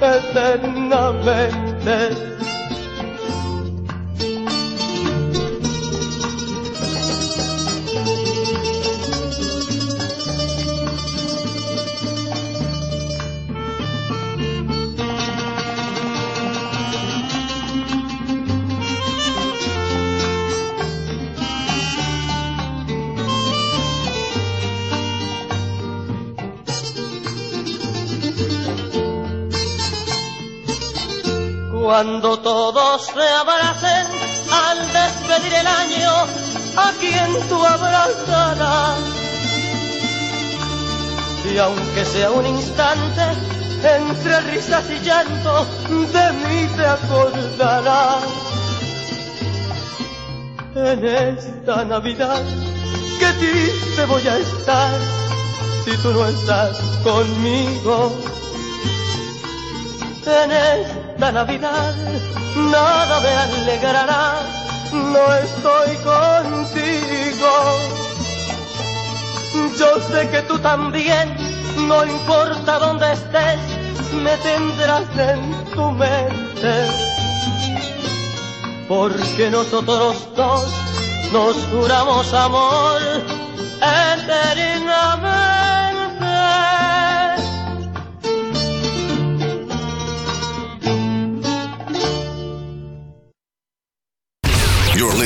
eternamente. 0.00 2.11
Cuando 31.82 32.38
todos 32.38 33.06
se 33.06 33.28
abracen 33.28 34.06
al 34.52 34.78
despedir 34.92 35.52
el 35.52 35.66
año, 35.66 36.12
a 36.76 36.92
quien 37.00 37.48
tú 37.48 37.56
abrazarás. 37.56 39.00
Y 41.52 41.58
aunque 41.58 42.04
sea 42.04 42.30
un 42.30 42.46
instante, 42.46 43.22
entre 43.82 44.40
risas 44.42 44.84
y 44.90 45.04
llanto, 45.04 45.66
de 45.88 46.32
mí 46.44 46.68
te 46.76 46.86
acordarás. 46.86 48.24
En 50.76 51.04
esta 51.04 51.84
Navidad, 51.84 52.42
qué 53.18 53.26
triste 53.40 54.04
voy 54.06 54.28
a 54.28 54.38
estar 54.38 55.00
si 55.84 55.96
tú 55.96 56.12
no 56.12 56.26
estás 56.28 56.78
conmigo. 57.02 58.12
En 60.24 60.52
esta 60.52 61.01
Navidad 61.30 61.94
nada 62.56 63.20
me 63.20 63.28
alegrará, 63.28 64.34
no 64.92 65.34
estoy 65.34 65.96
contigo. 65.98 67.50
Yo 69.78 70.00
sé 70.10 70.28
que 70.30 70.42
tú 70.42 70.58
también, 70.58 71.36
no 71.86 72.04
importa 72.04 72.78
dónde 72.78 73.12
estés, 73.12 73.60
me 74.12 74.36
tendrás 74.38 75.04
en 75.16 75.64
tu 75.74 75.90
mente. 75.92 76.86
Porque 78.88 79.50
nosotros 79.50 80.28
dos 80.34 80.66
nos 81.32 81.56
juramos 81.70 82.32
amor 82.34 83.00
eternamente. 83.80 85.51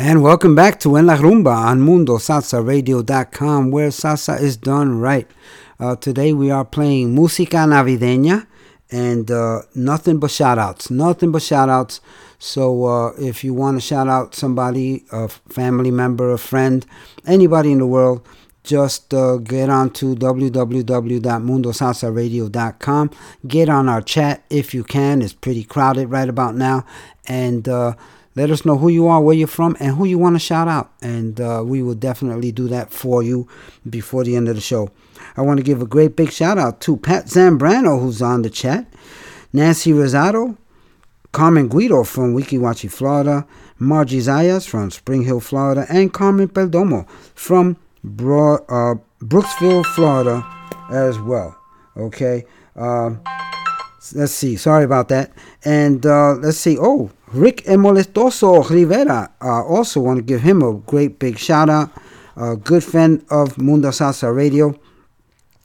And 0.00 0.22
welcome 0.22 0.54
back 0.54 0.78
to 0.80 0.94
En 0.94 1.06
La 1.06 1.16
Rumba 1.16 1.52
on 1.52 1.80
MundoSalsaRadio.com, 1.80 3.72
where 3.72 3.88
salsa 3.88 4.40
is 4.40 4.56
done 4.56 5.00
right. 5.00 5.28
Uh, 5.80 5.96
today 5.96 6.32
we 6.32 6.52
are 6.52 6.64
playing 6.64 7.16
Música 7.16 7.66
Navideña 7.66 8.46
and 8.92 9.28
uh, 9.28 9.62
nothing 9.74 10.20
but 10.20 10.30
shout 10.30 10.56
outs. 10.56 10.88
Nothing 10.88 11.32
but 11.32 11.42
shout 11.42 11.68
outs 11.68 12.00
So 12.38 12.84
uh, 12.84 13.08
if 13.18 13.42
you 13.42 13.54
want 13.54 13.78
to 13.78 13.80
shout 13.80 14.06
out 14.06 14.36
somebody, 14.36 15.04
a 15.10 15.26
family 15.26 15.90
member, 15.90 16.30
a 16.30 16.38
friend, 16.38 16.86
anybody 17.26 17.72
in 17.72 17.78
the 17.78 17.86
world, 17.86 18.24
just 18.62 19.12
uh, 19.12 19.38
get 19.38 19.68
on 19.68 19.90
to 19.94 20.14
www.mundosalsaradio.com. 20.14 23.10
Get 23.48 23.68
on 23.68 23.88
our 23.88 24.02
chat 24.02 24.44
if 24.48 24.74
you 24.74 24.84
can. 24.84 25.22
It's 25.22 25.32
pretty 25.32 25.64
crowded 25.64 26.06
right 26.06 26.28
about 26.28 26.54
now. 26.54 26.86
And 27.26 27.68
uh, 27.68 27.94
let 28.38 28.50
us 28.50 28.64
know 28.64 28.78
who 28.78 28.88
you 28.88 29.08
are, 29.08 29.20
where 29.20 29.34
you're 29.34 29.48
from, 29.48 29.76
and 29.80 29.96
who 29.96 30.04
you 30.04 30.18
want 30.18 30.36
to 30.36 30.40
shout 30.40 30.68
out. 30.68 30.92
And 31.02 31.40
uh, 31.40 31.62
we 31.66 31.82
will 31.82 31.94
definitely 31.94 32.52
do 32.52 32.68
that 32.68 32.90
for 32.90 33.22
you 33.22 33.48
before 33.88 34.24
the 34.24 34.36
end 34.36 34.48
of 34.48 34.54
the 34.54 34.60
show. 34.60 34.90
I 35.36 35.42
want 35.42 35.58
to 35.58 35.64
give 35.64 35.82
a 35.82 35.86
great 35.86 36.16
big 36.16 36.30
shout 36.30 36.56
out 36.56 36.80
to 36.82 36.96
Pat 36.96 37.26
Zambrano, 37.26 38.00
who's 38.00 38.22
on 38.22 38.42
the 38.42 38.50
chat, 38.50 38.86
Nancy 39.52 39.92
Rosado, 39.92 40.56
Carmen 41.32 41.68
Guido 41.68 42.04
from 42.04 42.34
Weeki 42.34 42.58
Wachee, 42.58 42.90
Florida, 42.90 43.46
Margie 43.78 44.20
Zayas 44.20 44.68
from 44.68 44.90
Spring 44.90 45.22
Hill, 45.22 45.40
Florida, 45.40 45.86
and 45.88 46.12
Carmen 46.12 46.48
Perdomo 46.48 47.08
from 47.34 47.76
Bro- 48.04 48.64
uh, 48.68 48.94
Brooksville, 49.20 49.84
Florida, 49.94 50.46
as 50.90 51.18
well. 51.18 51.56
Okay. 51.96 52.44
Uh, 52.76 53.10
let's 54.14 54.32
see. 54.32 54.56
Sorry 54.56 54.84
about 54.84 55.08
that. 55.08 55.32
And 55.64 56.06
uh, 56.06 56.34
let's 56.34 56.58
see. 56.58 56.78
Oh, 56.78 57.10
Rick 57.32 57.64
Emolestoso 57.66 58.68
Rivera. 58.68 59.30
Uh, 59.40 59.64
also 59.64 60.00
want 60.00 60.18
to 60.18 60.22
give 60.22 60.40
him 60.40 60.62
a 60.62 60.74
great 60.74 61.18
big 61.18 61.38
shout 61.38 61.68
out. 61.68 61.90
A 62.36 62.56
good 62.56 62.84
friend 62.84 63.24
of 63.30 63.58
Mundo 63.58 63.88
Salsa 63.88 64.34
Radio. 64.34 64.74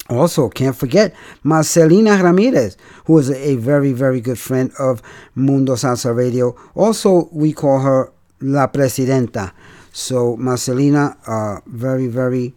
Also, 0.09 0.49
can't 0.49 0.76
forget 0.76 1.16
Marcelina 1.43 2.22
Ramirez, 2.22 2.78
who 3.05 3.18
is 3.20 3.30
a 3.30 3.55
very, 3.55 3.93
very 3.93 4.20
good 4.20 4.38
friend 4.38 4.72
of 4.78 5.01
Mundo 5.36 5.74
Salsa 5.76 6.16
Radio. 6.16 6.55
Also, 6.76 7.30
we 7.32 7.53
call 7.53 7.80
her 7.80 8.11
La 8.41 8.68
Presidenta. 8.68 9.53
So, 9.93 10.36
Marcelina, 10.36 11.16
uh, 11.26 11.61
very, 11.68 12.07
very 12.07 12.53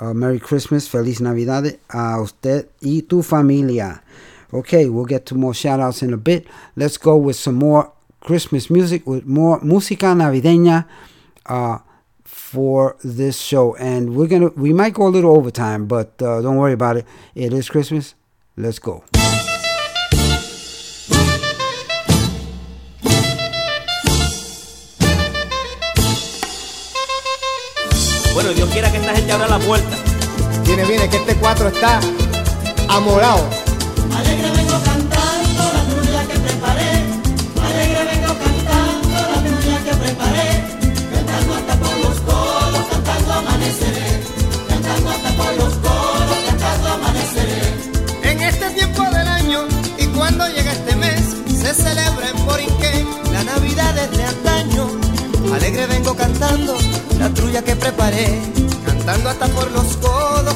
uh, 0.00 0.12
Merry 0.12 0.40
Christmas, 0.40 0.88
Feliz 0.88 1.20
Navidad 1.20 1.78
a 1.88 2.20
usted 2.20 2.68
y 2.82 3.02
tu 3.08 3.22
familia. 3.22 4.02
Okay, 4.52 4.88
we'll 4.88 5.04
get 5.04 5.26
to 5.26 5.34
more 5.34 5.54
shout 5.54 5.78
outs 5.78 6.02
in 6.02 6.12
a 6.12 6.16
bit. 6.16 6.46
Let's 6.76 6.98
go 6.98 7.16
with 7.16 7.36
some 7.36 7.54
more 7.54 7.92
Christmas 8.20 8.70
music, 8.70 9.06
with 9.06 9.24
more 9.26 9.60
música 9.60 10.14
navideña. 10.14 10.86
Uh, 11.46 11.78
for 12.50 12.96
this 13.04 13.38
show 13.38 13.76
and 13.76 14.16
we're 14.16 14.26
gonna 14.26 14.48
we 14.56 14.72
might 14.72 14.92
go 14.92 15.06
a 15.06 15.12
little 15.12 15.36
overtime 15.36 15.86
but 15.86 16.20
uh, 16.20 16.40
don't 16.42 16.56
worry 16.56 16.72
about 16.72 16.96
it 16.96 17.06
it 17.34 17.52
is 17.52 17.68
christmas 17.68 18.14
let's 18.56 18.80
go 18.80 19.04
Bueno, 28.32 28.54
Dios 28.54 28.70
quiera 28.70 28.90
que 28.90 28.96
esta 28.96 29.14
gente 29.14 29.32
abra 29.32 29.48
la 29.48 29.58
puerta. 29.58 29.96
Viene, 30.64 30.84
viene, 30.86 31.10
que 31.10 31.16
este 31.18 31.34
cuatro 31.36 31.68
está 31.68 32.00
amorado. 32.88 33.59
Alegre 55.52 55.86
vengo 55.86 56.14
cantando 56.14 56.76
la 57.18 57.28
trulla 57.30 57.62
que 57.62 57.74
preparé. 57.74 58.40
Cantando 58.86 59.30
hasta 59.30 59.46
por 59.48 59.70
los 59.72 59.96
codos, 59.96 60.54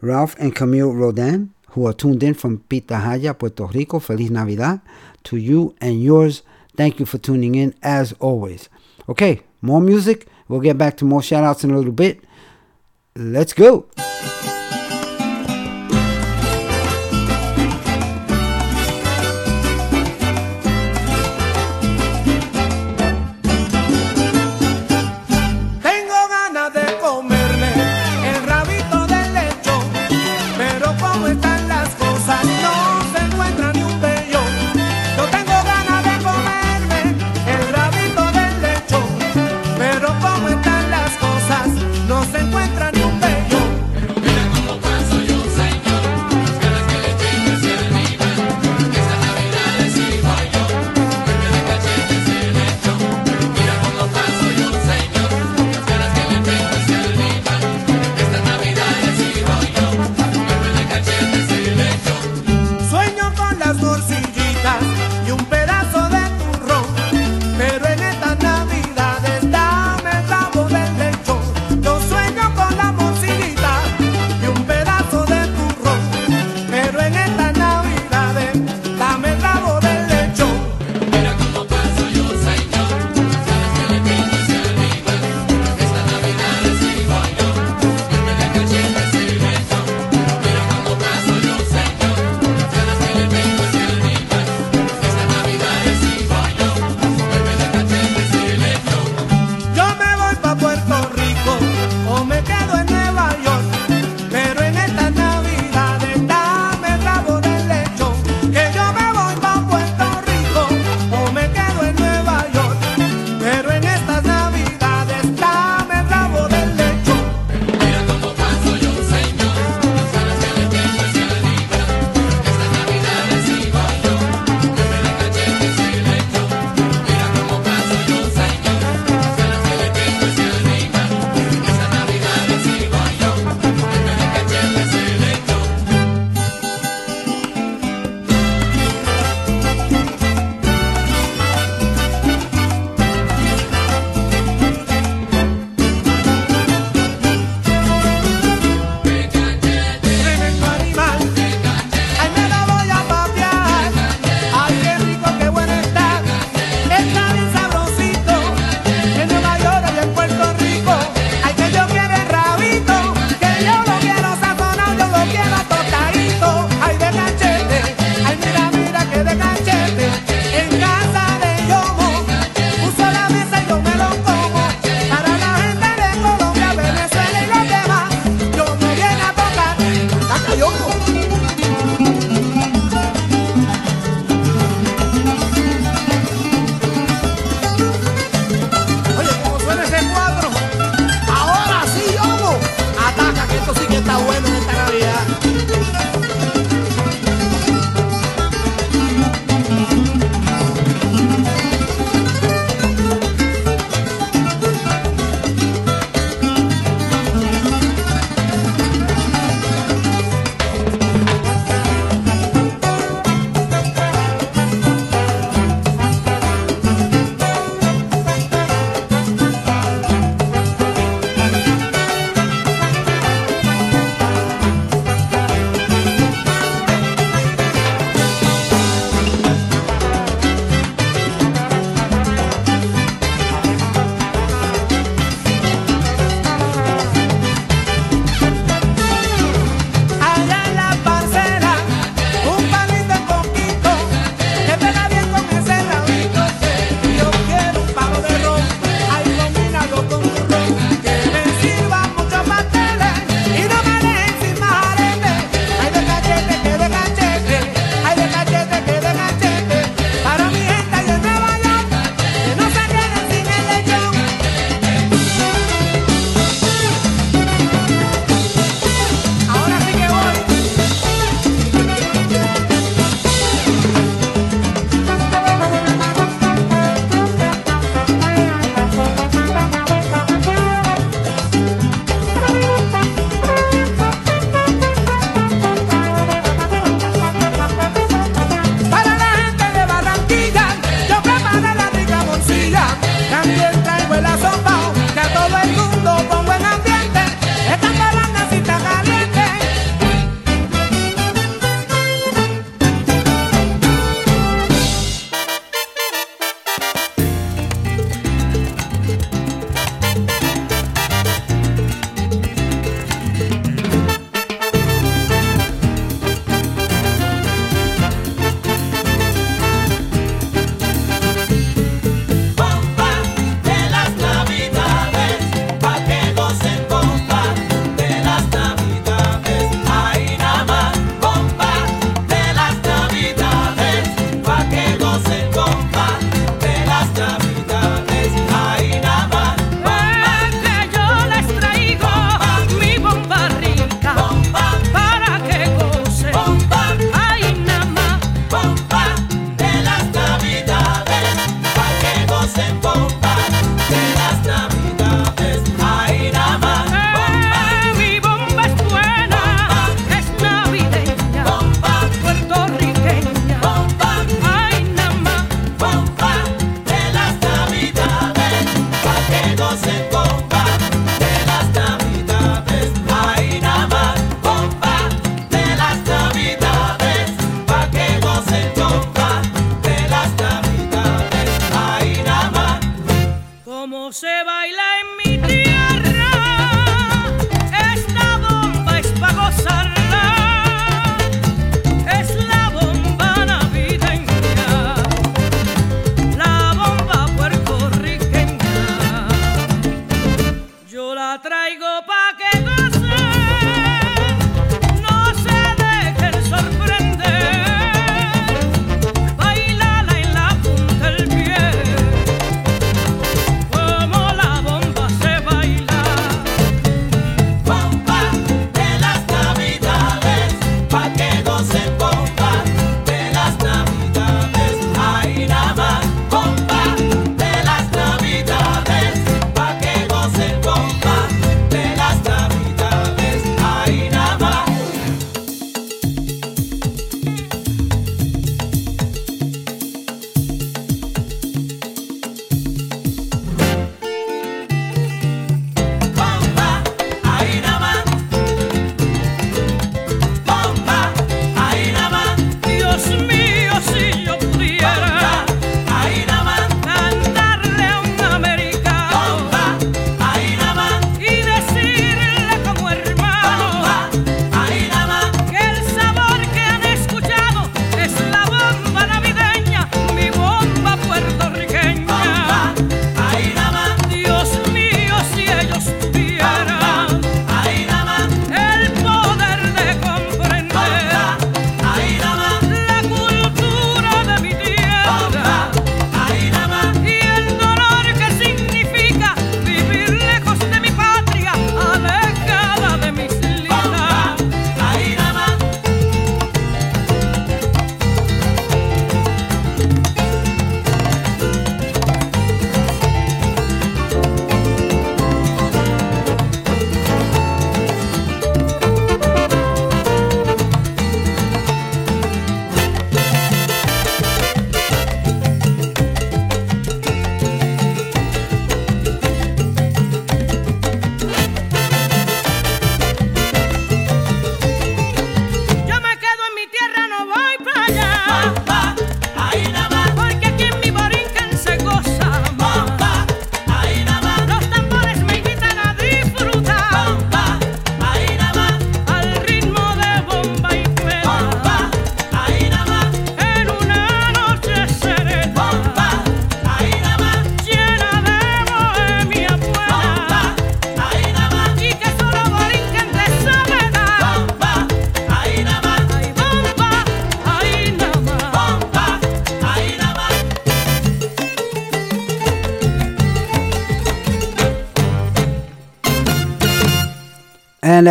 Ralph 0.00 0.34
and 0.38 0.54
Camille 0.54 0.92
Rodan, 0.92 1.52
who 1.70 1.86
are 1.86 1.92
tuned 1.92 2.22
in 2.22 2.34
from 2.34 2.58
Pitahaya, 2.68 3.38
Puerto 3.38 3.66
Rico. 3.66 3.98
Feliz 3.98 4.30
Navidad 4.30 4.80
to 5.24 5.36
you 5.36 5.74
and 5.80 6.02
yours. 6.02 6.42
Thank 6.76 7.00
you 7.00 7.06
for 7.06 7.18
tuning 7.18 7.54
in 7.54 7.74
as 7.82 8.12
always. 8.14 8.68
Okay, 9.08 9.42
more 9.62 9.80
music. 9.80 10.26
We'll 10.48 10.60
get 10.60 10.76
back 10.78 10.96
to 10.98 11.04
more 11.04 11.22
shout 11.22 11.44
outs 11.44 11.64
in 11.64 11.70
a 11.70 11.76
little 11.76 11.92
bit. 11.92 12.22
Let's 13.16 13.52
go. 13.52 13.86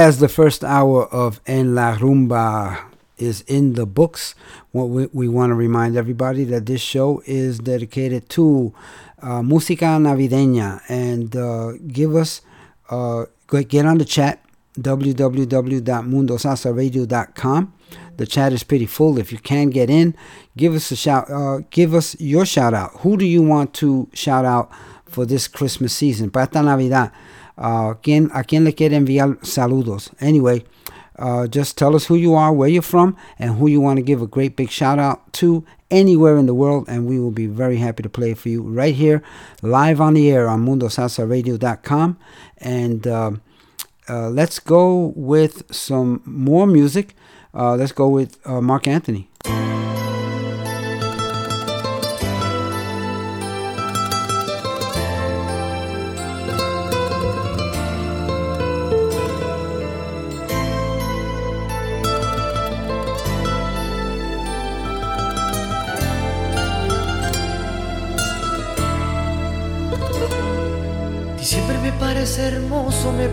As 0.03 0.19
the 0.19 0.27
first 0.27 0.65
hour 0.65 1.05
of 1.13 1.39
En 1.47 1.75
La 1.75 1.95
Rumba 1.95 2.77
is 3.17 3.39
in 3.47 3.75
the 3.75 3.85
books, 3.85 4.35
what 4.73 4.89
we, 4.89 5.07
we 5.13 5.29
want 5.29 5.51
to 5.51 5.55
remind 5.55 5.95
everybody 5.95 6.43
that 6.43 6.65
this 6.65 6.81
show 6.81 7.23
is 7.25 7.59
dedicated 7.59 8.27
to 8.27 8.73
uh, 9.21 9.41
música 9.41 9.97
navideña 9.97 10.81
and 10.89 11.37
uh, 11.37 11.71
give 11.87 12.17
us 12.17 12.41
uh, 12.89 13.23
get 13.69 13.85
on 13.85 13.97
the 13.97 14.03
chat 14.03 14.43
www.mundosalsaradio.com. 14.77 17.73
The 18.17 18.27
chat 18.27 18.51
is 18.51 18.65
pretty 18.65 18.87
full. 18.87 19.17
If 19.17 19.31
you 19.31 19.37
can 19.37 19.69
get 19.69 19.89
in, 19.89 20.17
give 20.57 20.75
us 20.75 20.91
a 20.91 20.97
shout. 20.97 21.31
Uh, 21.31 21.59
give 21.69 21.93
us 21.93 22.19
your 22.19 22.45
shout 22.45 22.73
out. 22.73 22.91
Who 22.97 23.15
do 23.15 23.25
you 23.25 23.41
want 23.41 23.73
to 23.75 24.09
shout 24.13 24.43
out 24.43 24.69
for 25.05 25.25
this 25.25 25.47
Christmas 25.47 25.93
season? 25.93 26.29
Para 26.29 26.61
Navidad. 26.61 27.13
Uh, 27.57 27.93
¿quién, 28.01 28.29
¿A 28.33 28.43
quién 28.43 28.63
le 28.63 28.73
quiere 28.73 28.95
enviar 28.95 29.37
saludos? 29.41 30.11
Anyway, 30.19 30.63
uh, 31.17 31.47
just 31.47 31.77
tell 31.77 31.95
us 31.95 32.07
who 32.07 32.15
you 32.15 32.33
are, 32.35 32.51
where 32.51 32.69
you're 32.69 32.81
from, 32.81 33.15
and 33.37 33.57
who 33.57 33.67
you 33.67 33.79
want 33.79 33.97
to 33.97 34.03
give 34.03 34.21
a 34.21 34.27
great 34.27 34.55
big 34.55 34.69
shout 34.69 34.99
out 34.99 35.31
to 35.33 35.63
anywhere 35.91 36.37
in 36.37 36.47
the 36.47 36.55
world, 36.55 36.85
and 36.87 37.05
we 37.05 37.19
will 37.19 37.31
be 37.31 37.45
very 37.45 37.77
happy 37.77 38.01
to 38.03 38.09
play 38.09 38.33
for 38.33 38.49
you 38.49 38.63
right 38.63 38.95
here, 38.95 39.21
live 39.61 40.01
on 40.01 40.15
the 40.15 40.31
air 40.31 40.49
on 40.49 40.65
MundoSalsaRadio.com. 40.65 42.17
And 42.57 43.07
uh, 43.07 43.31
uh, 44.09 44.29
let's 44.29 44.59
go 44.59 45.13
with 45.15 45.73
some 45.73 46.21
more 46.25 46.65
music. 46.65 47.15
Uh, 47.53 47.75
let's 47.75 47.91
go 47.91 48.09
with 48.09 48.39
uh, 48.45 48.59
Marc 48.61 48.87
Anthony. 48.87 49.29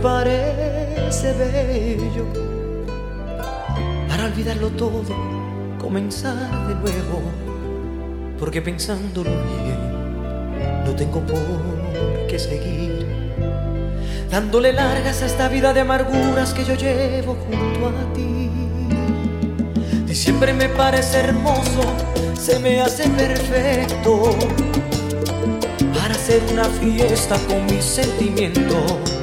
parece 0.03 1.33
bello 1.35 2.25
para 4.09 4.25
olvidarlo 4.25 4.71
todo, 4.71 5.15
comenzar 5.79 6.69
de 6.69 6.75
nuevo, 6.75 7.21
porque 8.39 8.63
pensándolo 8.63 9.31
bien, 9.31 10.85
no 10.85 10.95
tengo 10.95 11.21
por 11.21 12.27
qué 12.29 12.39
seguir 12.39 13.07
dándole 14.31 14.73
largas 14.73 15.23
a 15.23 15.27
esta 15.27 15.49
vida 15.49 15.75
de 15.75 15.81
amarguras 15.81 16.55
que 16.55 16.65
yo 16.65 16.75
llevo 16.75 17.35
junto 17.35 17.89
a 17.89 18.13
ti. 18.15 18.49
Diciembre 20.07 20.53
me 20.53 20.69
parece 20.69 21.19
hermoso, 21.19 21.83
se 22.39 22.59
me 22.59 22.81
hace 22.81 23.09
perfecto 23.11 24.37
para 25.95 26.15
hacer 26.15 26.43
una 26.53 26.65
fiesta 26.65 27.37
con 27.49 27.67
mis 27.67 27.85
sentimientos 27.85 29.21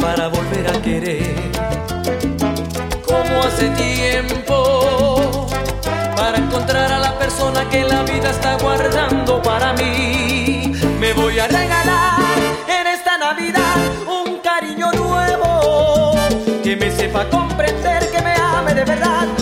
para 0.00 0.28
volver 0.28 0.66
a 0.68 0.82
querer. 0.82 1.34
Como 3.06 3.42
hace 3.42 3.68
tiempo 3.70 5.46
para 6.16 6.38
encontrar 6.38 6.92
a 6.92 6.98
la 6.98 7.18
persona 7.18 7.68
que 7.68 7.84
la 7.84 8.02
vida 8.02 8.30
está 8.30 8.56
guardando 8.56 9.42
para 9.42 9.72
mí. 9.74 10.72
Me 10.98 11.12
voy 11.12 11.38
a 11.38 11.46
regalar 11.46 12.20
en 12.68 12.86
esta 12.86 13.18
Navidad 13.18 13.76
un 14.06 14.38
cariño 14.38 14.90
nuevo 14.92 16.14
que 16.62 16.76
me 16.76 16.90
sepa 16.90 17.28
comprender, 17.28 18.10
que 18.10 18.22
me 18.22 18.34
ame 18.34 18.74
de 18.74 18.84
verdad. 18.84 19.39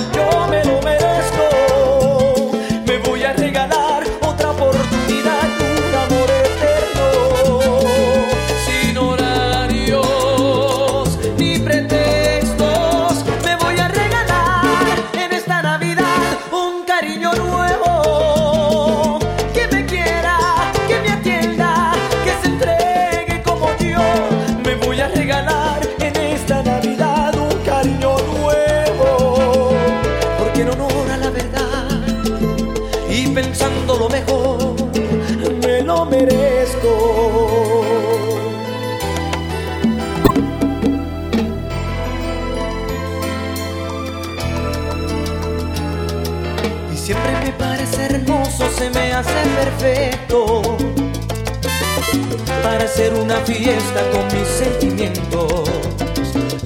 hacer 52.88 53.12
una 53.12 53.36
fiesta 53.40 54.00
con 54.12 54.24
mis 54.34 54.48
sentimientos 54.48 55.68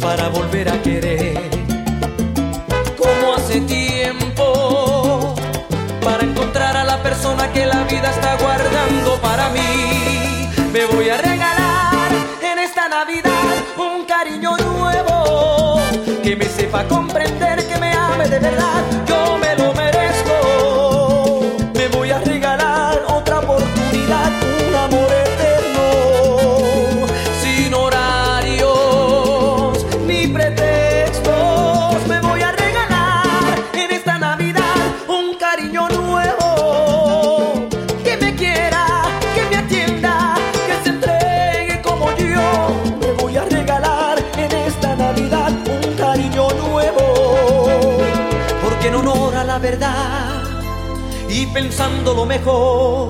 para 0.01 0.29
volver 0.29 0.69
a 0.69 0.81
querer. 0.81 1.51
Como 2.97 3.35
hace 3.35 3.61
tiempo, 3.63 5.35
para 6.01 6.23
encontrar 6.23 6.77
a 6.77 6.85
la 6.85 7.03
persona 7.03 7.53
que 7.53 7.67
la 7.67 7.83
vida 7.85 8.09
está 8.11 8.37
guardando 8.37 9.21
para 9.21 9.49
mí, 9.51 10.49
me 10.73 10.85
voy 10.87 11.09
a 11.09 11.17
regalar 11.17 12.13
en 12.41 12.59
esta 12.61 12.89
Navidad 12.89 13.55
un 13.77 14.05
cariño 14.05 14.57
nuevo 14.59 15.81
que 16.23 16.37
me 16.37 16.45
sepa 16.45 16.87
comprender, 16.87 17.67
que 17.67 17.79
me 17.79 17.93
ame 17.93 18.29
de 18.29 18.39
verdad. 18.39 19.02
pensando 51.53 52.15
lo 52.15 52.25
mejor, 52.25 53.09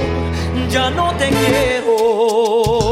ya 0.69 0.91
no 0.91 1.15
te 1.17 1.29
quiero. 1.29 2.92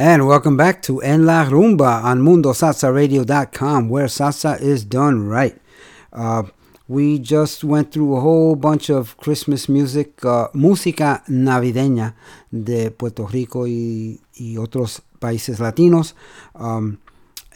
And 0.00 0.26
welcome 0.26 0.56
back 0.56 0.80
to 0.84 1.02
En 1.02 1.26
La 1.26 1.44
Rumba 1.44 2.02
on 2.02 2.22
MundoSalsaRadio.com, 2.22 3.90
where 3.90 4.06
salsa 4.06 4.58
is 4.58 4.82
done 4.82 5.28
right. 5.28 5.60
Uh, 6.10 6.44
we 6.88 7.18
just 7.18 7.64
went 7.64 7.92
through 7.92 8.16
a 8.16 8.20
whole 8.20 8.56
bunch 8.56 8.88
of 8.88 9.14
Christmas 9.18 9.68
music, 9.68 10.24
uh, 10.24 10.48
música 10.54 11.22
navideña 11.28 12.14
de 12.50 12.90
Puerto 12.90 13.26
Rico 13.26 13.66
y, 13.66 14.18
y 14.40 14.56
otros 14.56 15.02
países 15.20 15.58
latinos. 15.58 16.14
Um, 16.54 16.98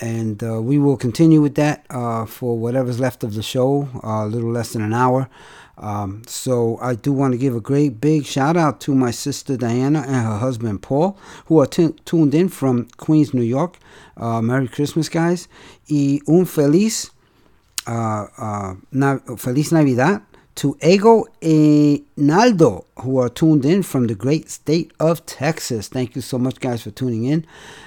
and 0.03 0.45
uh, 0.45 0.61
we 0.61 0.79
will 0.79 0.99
continue 0.99 1.41
with 1.41 1.55
that 1.55 1.87
uh, 1.89 2.27
for 2.27 2.59
whatever's 2.59 3.01
left 3.01 3.25
of 3.25 3.33
the 3.33 3.43
show, 3.43 3.89
uh, 4.05 4.27
a 4.27 4.27
little 4.27 4.51
less 4.51 4.75
than 4.75 4.83
an 4.83 4.93
hour. 4.93 5.31
Um, 5.77 6.23
so 6.27 6.79
I 6.81 6.95
do 6.95 7.13
want 7.13 7.33
to 7.33 7.39
give 7.39 7.57
a 7.57 7.61
great 7.61 8.01
big 8.01 8.25
shout 8.25 8.57
out 8.57 8.81
to 8.83 8.95
my 8.95 9.11
sister 9.11 9.57
Diana 9.57 10.01
and 10.01 10.25
her 10.27 10.39
husband 10.39 10.83
Paul, 10.83 11.19
who 11.47 11.61
are 11.61 11.67
tuned 11.67 12.35
in 12.35 12.49
from 12.49 12.89
Queens, 12.97 13.35
New 13.35 13.43
York. 13.43 13.79
Uh, 14.17 14.41
Merry 14.41 14.69
Christmas, 14.69 15.09
guys. 15.09 15.49
Y 15.91 16.21
un 16.29 16.45
feliz, 16.45 17.11
uh, 17.87 18.27
uh, 18.39 18.75
feliz 19.37 19.73
Navidad 19.73 20.23
to 20.57 20.77
Ego 20.81 21.25
and 21.43 22.05
Naldo, 22.17 22.87
who 23.01 23.19
are 23.19 23.29
tuned 23.29 23.65
in 23.65 23.83
from 23.83 24.07
the 24.07 24.15
great 24.15 24.51
state 24.51 24.93
of 25.01 25.27
Texas. 25.27 25.89
Thank 25.89 26.15
you 26.15 26.23
so 26.23 26.39
much, 26.39 26.61
guys, 26.61 26.83
for 26.83 26.93
tuning 26.93 27.25
in. 27.25 27.45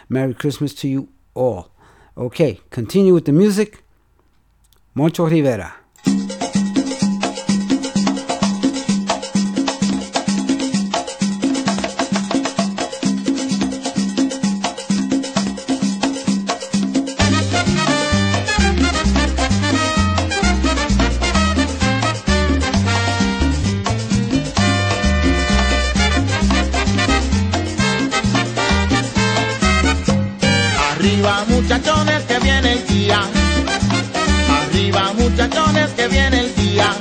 Merry 0.09 0.33
Christmas 0.33 0.73
to 0.75 0.87
you 0.87 1.07
all. 1.33 1.71
Okay, 2.17 2.59
continue 2.69 3.13
with 3.13 3.25
the 3.25 3.31
music. 3.31 3.83
Moncho 4.95 5.27
Rivera. 5.27 5.75
Arriba 34.49 35.13
muchachones 35.17 35.89
que 35.91 36.07
viene 36.07 36.39
el 36.39 36.55
día. 36.55 36.93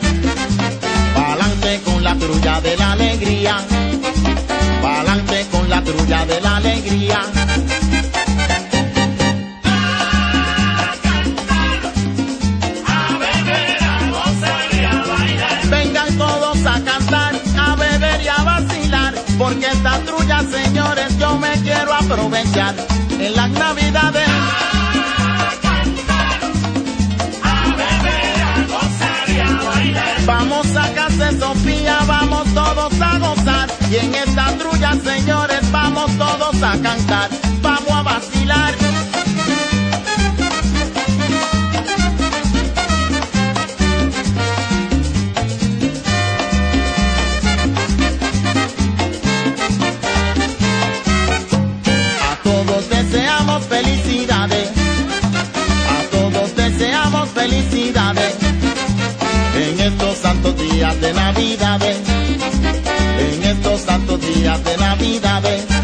Pa'lante 1.14 1.80
con 1.84 2.02
la 2.02 2.14
trulla 2.16 2.60
de 2.60 2.76
la 2.76 2.92
alegría. 2.92 3.56
Pa'lante 4.82 5.46
con 5.50 5.68
la 5.68 5.82
trulla 5.82 6.26
de 6.26 6.40
la 6.40 6.56
alegría. 6.56 7.20
Vengan 15.70 16.18
todos 16.18 16.66
a 16.66 16.80
cantar, 16.84 17.34
a 17.58 17.76
beber 17.76 18.22
y 18.22 18.28
a 18.28 18.42
vacilar, 18.42 19.14
porque 19.38 19.66
esta 19.66 19.98
trulla, 20.00 20.42
señores, 20.42 21.18
yo 21.18 21.38
me 21.38 21.52
quiero 21.62 21.94
aprovechar 21.94 22.74
en 23.20 23.36
las 23.36 23.50
navidades. 23.50 24.28
Vamos 30.26 30.66
a 30.76 30.92
casa 30.92 31.30
de 31.30 31.38
Sofía, 31.38 31.98
vamos 32.06 32.52
todos 32.52 33.00
a 33.00 33.18
gozar. 33.18 33.68
Y 33.88 33.96
en 33.96 34.14
esta 34.14 34.46
trulla, 34.58 34.94
señores, 34.94 35.70
vamos 35.70 36.10
todos 36.18 36.62
a 36.62 36.72
cantar. 36.82 37.30
Vamos 37.62 37.92
a 37.92 38.02
vacilar. 38.02 38.85
Días 60.76 61.00
de 61.00 61.12
Navidades. 61.14 61.96
En 63.18 63.44
estos 63.44 63.80
santos 63.80 64.20
días 64.20 64.62
de 64.62 64.76
Navidades. 64.76 65.75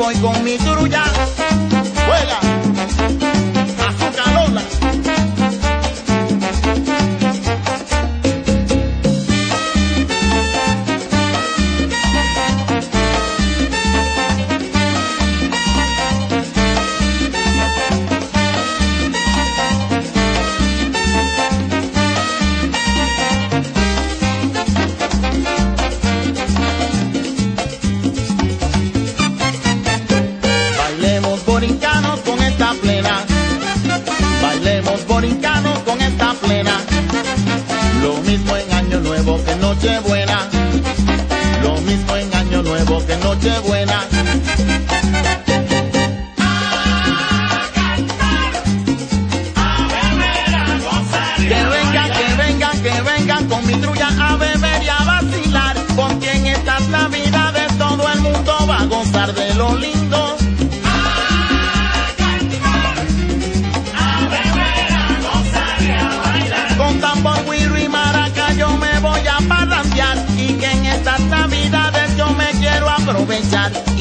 Voy 0.00 0.14
con 0.14 0.42
mi 0.42 0.56
trulla 0.56 1.49
Bailemos 34.70 35.04
borincanos 35.08 35.80
con 35.80 36.00
esta 36.00 36.32
plena. 36.34 36.70
Lo 38.02 38.18
mismo 38.18 38.56
en 38.56 38.72
Año 38.72 39.00
Nuevo 39.00 39.42
que 39.44 39.50
en 39.50 39.60
Nochebuena. 39.60 40.48
Lo 41.60 41.76
mismo 41.80 42.16
en 42.16 42.32
Año 42.32 42.62
Nuevo 42.62 43.04
que 43.04 43.14
en 43.14 43.20
Nochebuena. 43.20 44.19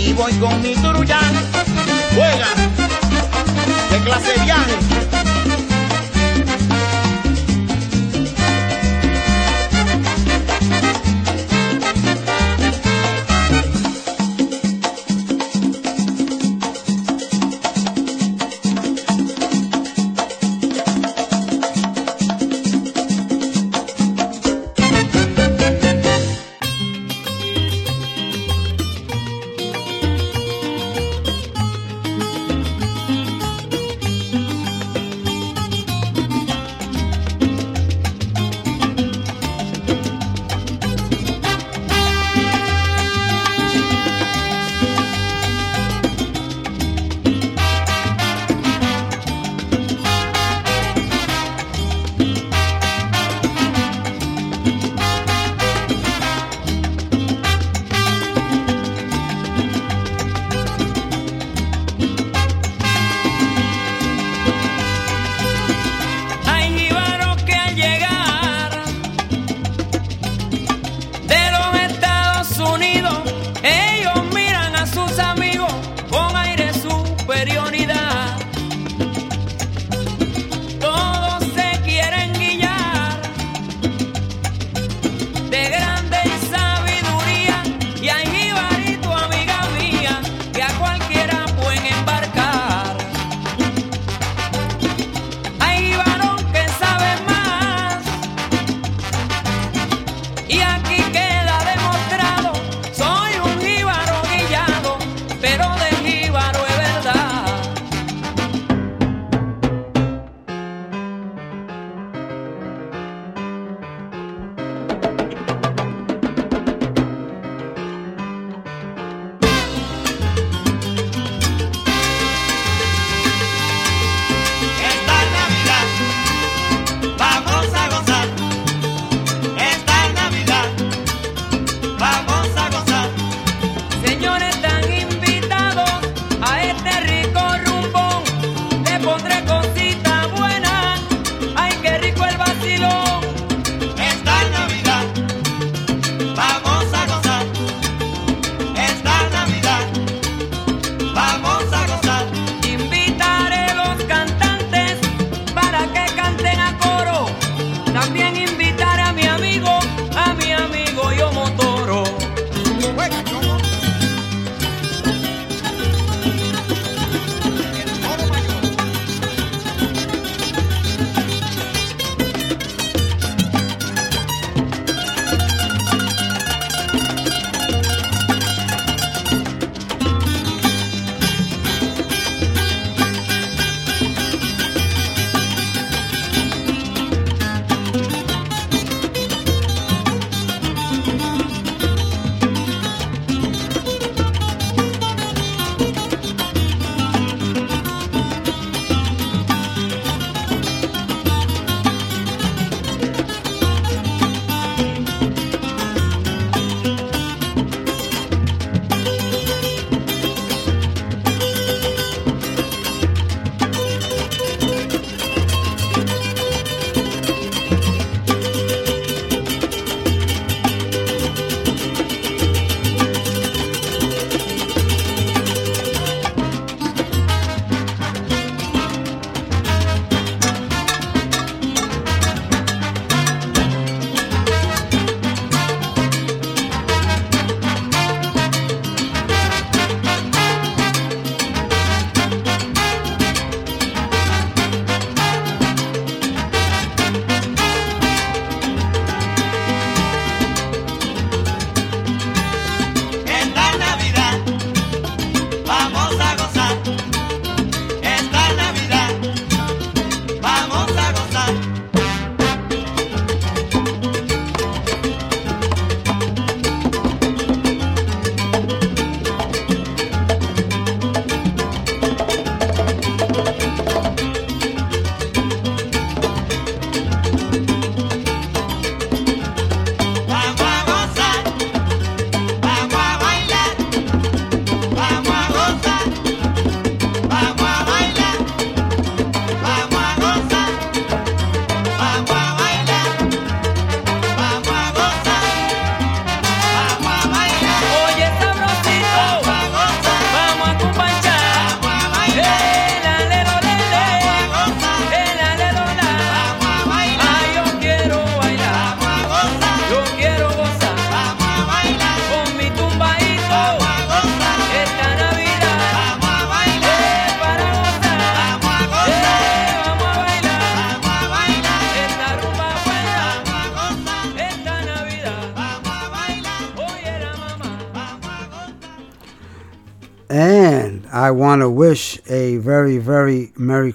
Y 0.10 0.14
voy 0.14 0.34
con 0.40 0.60
mi 0.64 0.74
trulla 0.74 1.20
Juega. 2.16 2.48
De 3.92 4.00
clase 4.04 4.42
viaje 4.44 4.99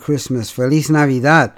Christmas, 0.04 0.50
Feliz 0.50 0.90
Navidad, 0.90 1.50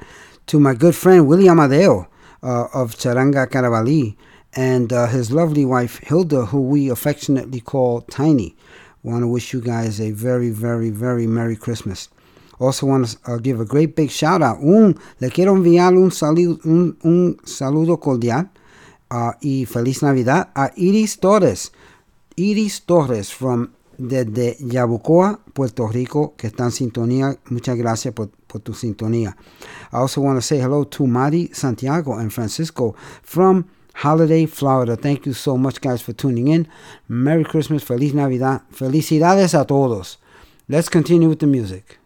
to 0.47 0.60
my 0.60 0.73
good 0.73 0.94
friend 0.94 1.27
Willie 1.27 1.48
Amadeo 1.48 2.06
uh, 2.44 2.68
of 2.73 2.94
Charanga 2.94 3.44
Carabalí 3.48 4.14
and 4.55 4.93
uh, 4.93 5.09
his 5.09 5.32
lovely 5.32 5.64
wife 5.64 5.98
Hilda, 5.98 6.47
who 6.47 6.62
we 6.62 6.89
affectionately 6.89 7.60
call 7.60 8.02
Tiny. 8.02 8.55
Want 9.02 9.23
to 9.24 9.27
wish 9.27 9.52
you 9.52 9.60
guys 9.60 10.01
a 10.01 10.12
very, 10.12 10.51
very, 10.51 10.90
very 10.90 11.27
Merry 11.27 11.56
Christmas. 11.56 12.09
Also 12.60 12.86
want 12.86 13.09
to 13.09 13.32
uh, 13.32 13.39
give 13.39 13.59
a 13.59 13.64
great 13.64 13.97
big 13.97 14.12
shout 14.12 14.43
out. 14.43 14.59
Un, 14.59 14.94
le 15.20 15.28
quiero 15.31 15.52
enviar 15.52 15.97
un, 15.97 16.12
saludo, 16.12 16.60
un, 16.66 16.97
un 17.02 17.36
saludo 17.44 17.98
cordial 17.98 18.48
uh, 19.10 19.32
y 19.40 19.64
feliz 19.64 20.05
Navidad 20.05 20.51
a 20.55 20.70
Iris 20.77 21.18
Torres. 21.18 21.73
Iris 22.36 22.81
Torres 22.82 23.32
from 23.32 23.76
desde 23.98 24.56
Yabucoa, 24.60 25.40
Puerto 25.52 25.86
Rico, 25.89 26.35
que 26.36 26.48
está 26.48 26.64
en 26.64 26.70
sintonía. 26.70 27.39
Muchas 27.51 27.77
gracias 27.77 28.14
por, 28.14 28.28
tu 28.62 28.73
sintonía. 28.73 29.36
I 29.93 29.97
also 29.97 30.23
want 30.23 30.39
to 30.39 30.43
say 30.43 30.59
hello 30.59 30.85
to 30.85 31.06
Mari 31.06 31.51
Santiago 31.52 32.18
and 32.18 32.32
Francisco 32.32 32.94
from 33.23 33.66
Holiday, 34.02 34.47
Florida. 34.47 34.97
Thank 34.97 35.27
you 35.27 35.35
so 35.35 35.56
much, 35.56 35.81
guys, 35.81 36.02
for 36.02 36.14
tuning 36.14 36.48
in. 36.48 36.68
Merry 37.09 37.44
Christmas, 37.44 37.82
Feliz 37.82 38.14
Navidad. 38.14 38.62
Felicidades 38.70 39.55
a 39.55 39.66
todos. 39.66 40.18
Let's 40.68 40.89
continue 40.89 41.28
with 41.28 41.40
the 41.40 41.47
music. 41.47 41.98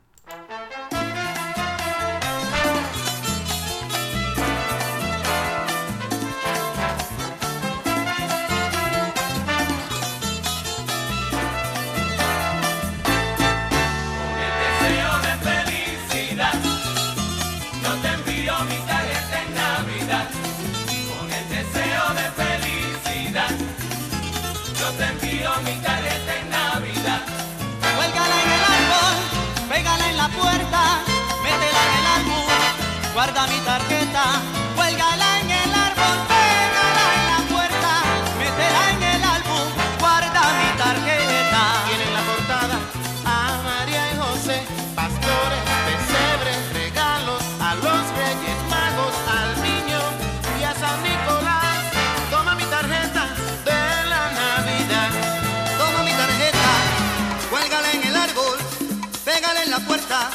La 59.70 59.78
puerta, 59.78 60.30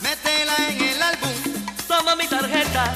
métela 0.00 0.54
en 0.68 0.80
el 0.80 1.02
álbum. 1.02 1.30
Toma 1.88 2.14
mi 2.14 2.26
tarjeta, 2.28 2.94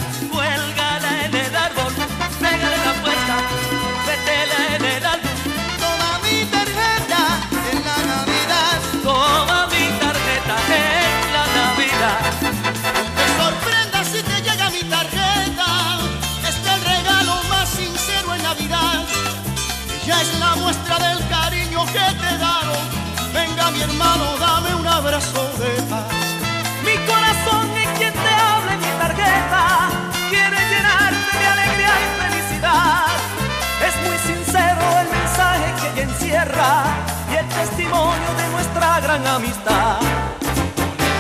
nuestra 39.31 39.31
gran 39.31 39.37
amistad. 39.37 40.01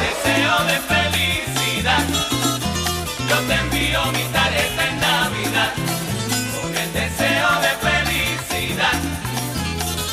Deseo 0.02 0.58
de 0.64 0.78
felicidad. 0.92 2.04
Yo 3.28 3.36
te 3.46 3.54
envío 3.54 4.04
mi 4.12 4.24
tarjeta 4.32 4.82
en 4.88 5.00
Navidad. 5.00 5.72
Con 6.60 6.76
el 6.76 6.92
deseo 6.92 7.50
de 7.66 7.72
felicidad. 7.86 8.98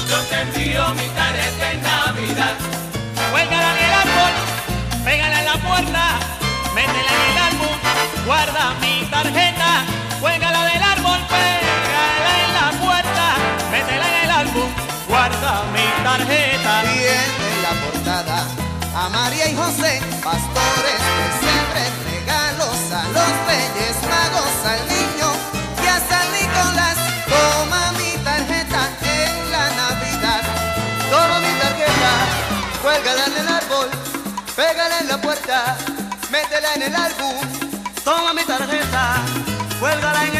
Yo 0.09 0.19
te 0.29 0.41
envío 0.41 0.93
mi 0.93 1.07
tarjeta 1.09 1.71
en 1.71 1.81
Navidad. 1.81 2.55
Cuélgala 3.31 3.71
en 3.71 3.85
el 3.85 3.93
árbol, 3.93 4.33
pégala 5.03 5.39
en 5.39 5.45
la 5.45 5.57
puerta, 5.57 6.03
métela 6.75 7.11
en 7.17 7.31
el 7.31 7.37
álbum, 7.49 7.75
guarda 8.25 8.73
mi 8.81 9.05
tarjeta. 9.09 9.83
Cuélgala 10.19 10.65
del 10.65 10.83
árbol, 10.83 11.19
pégala 11.29 12.31
en 12.45 12.53
la 12.53 12.67
puerta, 12.83 13.25
métela 13.71 14.07
en 14.07 14.23
el 14.25 14.31
álbum, 14.31 14.69
guarda 15.07 15.63
mi 15.73 16.03
tarjeta. 16.03 16.37
Tiene 16.83 17.07
en 17.09 17.25
la 17.27 17.37
portada 17.37 17.56
María 19.09 19.49
y 19.49 19.55
José, 19.55 20.01
pastores, 20.23 20.99
pesebres, 21.17 21.91
regalos 22.11 22.77
a 22.91 23.03
los 23.15 23.31
reyes 23.47 23.95
magos, 24.03 24.53
al 24.65 24.81
niño 24.87 25.29
y 25.83 25.87
a 25.87 25.97
San 26.09 26.27
Nicolás. 26.33 26.97
Toma 27.25 27.91
mi 27.93 28.11
tarjeta 28.23 28.89
en 29.01 29.51
la 29.51 29.69
Navidad. 29.69 30.43
Toma 31.09 31.39
mi 31.39 31.53
tarjeta, 31.59 32.11
cuélgala 32.81 33.25
en 33.25 33.37
el 33.37 33.47
árbol, 33.47 33.89
pégala 34.55 34.99
en 34.99 35.07
la 35.07 35.17
puerta, 35.21 35.77
métela 36.29 36.73
en 36.75 36.81
el 36.83 36.95
álbum. 36.95 37.35
Toma 38.03 38.33
mi 38.33 38.43
tarjeta, 38.43 39.21
cuélgala 39.79 40.25
en 40.25 40.35
el 40.35 40.36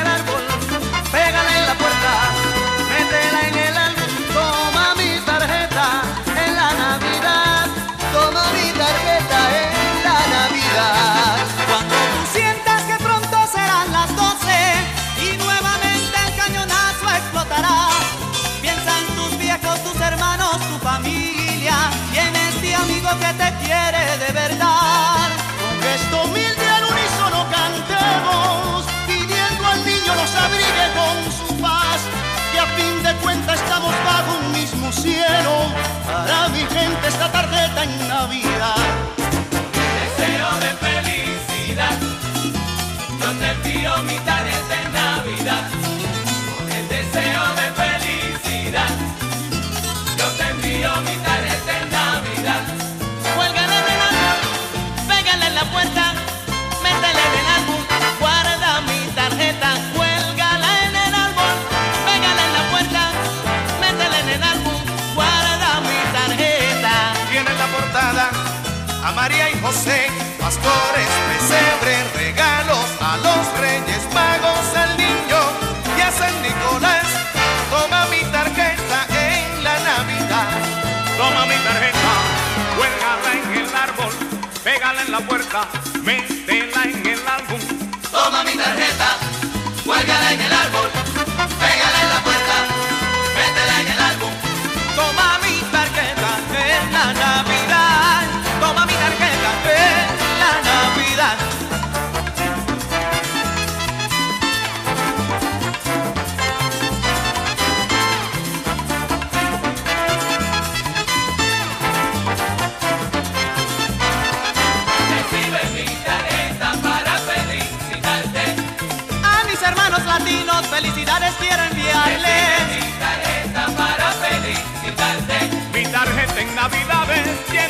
en 85.58 85.87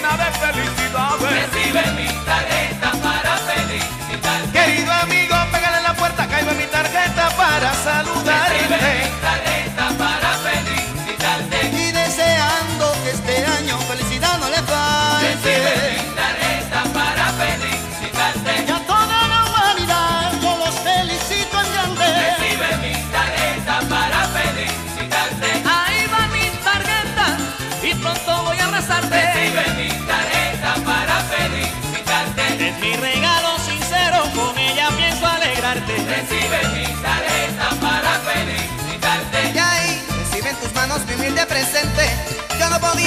llena 0.09 0.25
de 0.25 0.31
felicidad. 0.31 0.66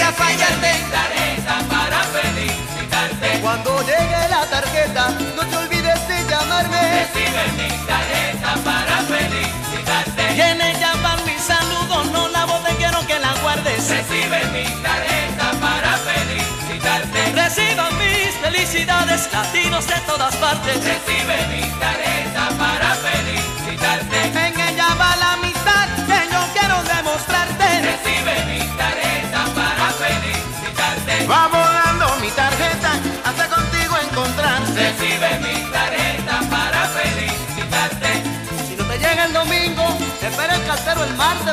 fallarte. 0.06 0.72
Tarjeta 0.90 1.56
para 1.68 2.00
felicitarte. 2.04 3.40
Cuando 3.40 3.80
llegue 3.82 4.28
la 4.28 4.46
tarjeta, 4.46 5.10
no 5.36 5.42
te 5.46 5.56
olvides 5.56 6.08
de 6.08 6.24
llamarme. 6.30 6.80
Recibe 7.00 7.42
mi 7.58 7.68
tarjeta 7.86 8.54
para 8.64 8.96
felicitarte. 9.12 10.34
Y 10.36 10.40
en 10.40 10.60
ella 10.60 10.92
mi 11.26 11.36
saludo, 11.38 12.04
no 12.12 12.28
la 12.28 12.44
bote, 12.44 12.74
quiero 12.76 13.06
que 13.06 13.18
la 13.18 13.32
guardes. 13.42 13.90
Recibe 13.90 14.40
mi 14.52 14.64
tarjeta 14.82 15.52
para 15.60 15.92
felicitarte. 16.08 17.32
Reciban 17.32 17.98
mis 17.98 18.34
felicidades, 18.42 19.28
latinos 19.32 19.86
de 19.86 20.00
todas 20.06 20.34
partes. 20.36 20.76
Recibe 20.76 21.36
mi 21.52 21.62
tarjeta 21.78 22.48
para 22.58 22.94
felicitarte. 22.94 24.46
En 24.46 24.60
ella 24.60 24.94
va 24.98 25.16
la 25.16 25.29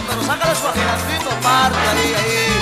pero 0.05 0.21
saca 0.23 0.47
las 0.47 0.59
páginas, 0.59 1.01
Fito, 1.03 1.29
parte 1.41 1.77
ahí, 1.89 2.13
ahí. 2.13 2.56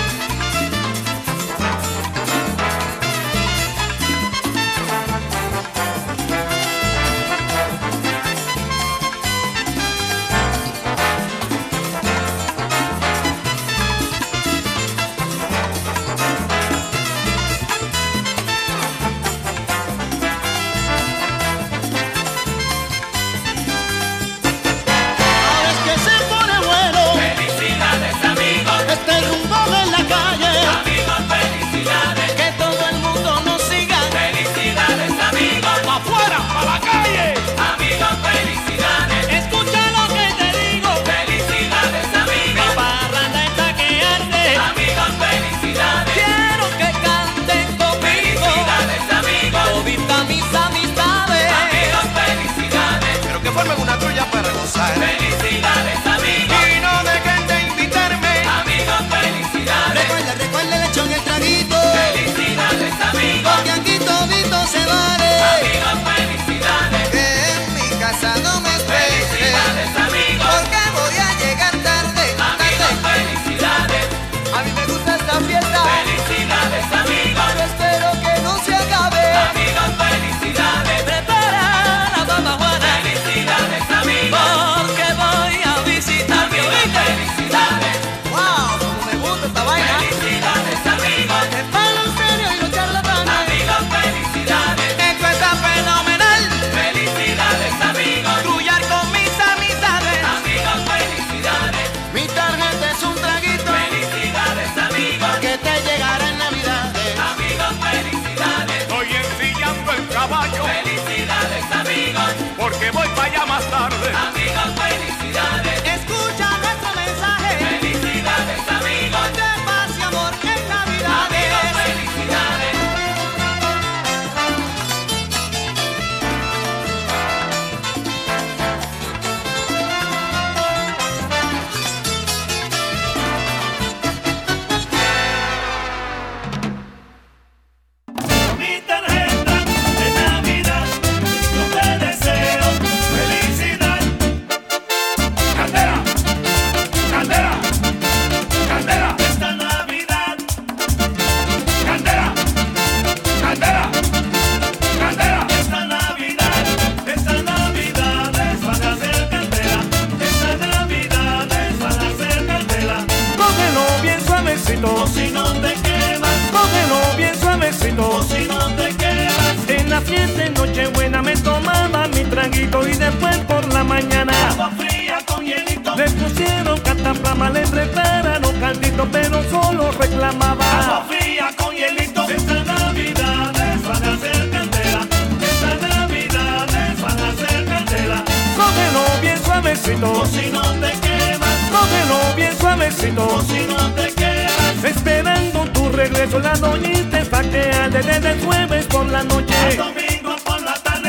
y 172.54 172.94
después 172.94 173.38
por 173.48 173.74
la 173.74 173.84
mañana. 173.84 174.32
Agua 174.52 174.70
fría 174.78 175.18
con 175.26 175.44
hielito. 175.44 175.96
Le 175.96 176.10
pusieron 176.12 176.80
cataplama, 176.82 177.50
le 177.50 177.62
prepararon 177.62 178.60
caldito, 178.60 179.08
pero 179.12 179.44
solo 179.50 179.92
reclamaba. 179.92 180.66
Agua 180.80 181.06
fría 181.08 181.50
con 181.58 181.74
hielito. 181.74 182.24
Esta 182.30 182.64
Navidad 182.64 183.74
es 183.74 183.88
van 183.88 184.04
a 184.04 184.14
hacer 184.14 184.50
candela. 184.52 185.08
Esta 185.42 185.88
Navidad 185.88 186.70
es 186.70 187.02
van 187.02 187.20
a 187.20 187.30
hacer 187.30 187.66
candela. 187.66 188.24
Cógelo 188.56 189.22
bien 189.22 189.44
suavecito. 189.44 190.14
Por 190.14 190.28
si 190.28 190.52
no 190.52 190.62
te 190.62 190.92
quemas. 191.00 191.58
Cógelo 191.72 192.36
bien 192.36 192.58
suavecito. 192.60 193.28
Por 193.28 193.46
si 193.46 193.66
no 193.66 193.92
te 193.94 194.14
quemas. 194.14 194.84
Esperando 194.84 195.66
tu 195.72 195.90
regreso, 195.90 196.40
la 196.40 196.54
doñita 196.54 197.20
está 197.20 197.42
que 197.42 197.72
desde 197.92 198.32
el 198.34 198.46
jueves 198.46 198.86
por 198.86 199.08
la 199.08 199.24
noche 199.24 199.80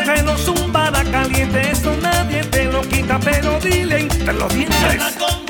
terreno 0.07 0.39
zumbada 0.39 1.03
caliente, 1.11 1.70
eso 1.73 1.93
nadie 2.01 2.45
te 2.45 2.65
lo 2.66 2.81
quita, 2.83 3.19
pero 3.19 3.59
dile 3.59 3.99
entre 3.99 4.33
los 4.35 4.55
dientes. 4.55 5.45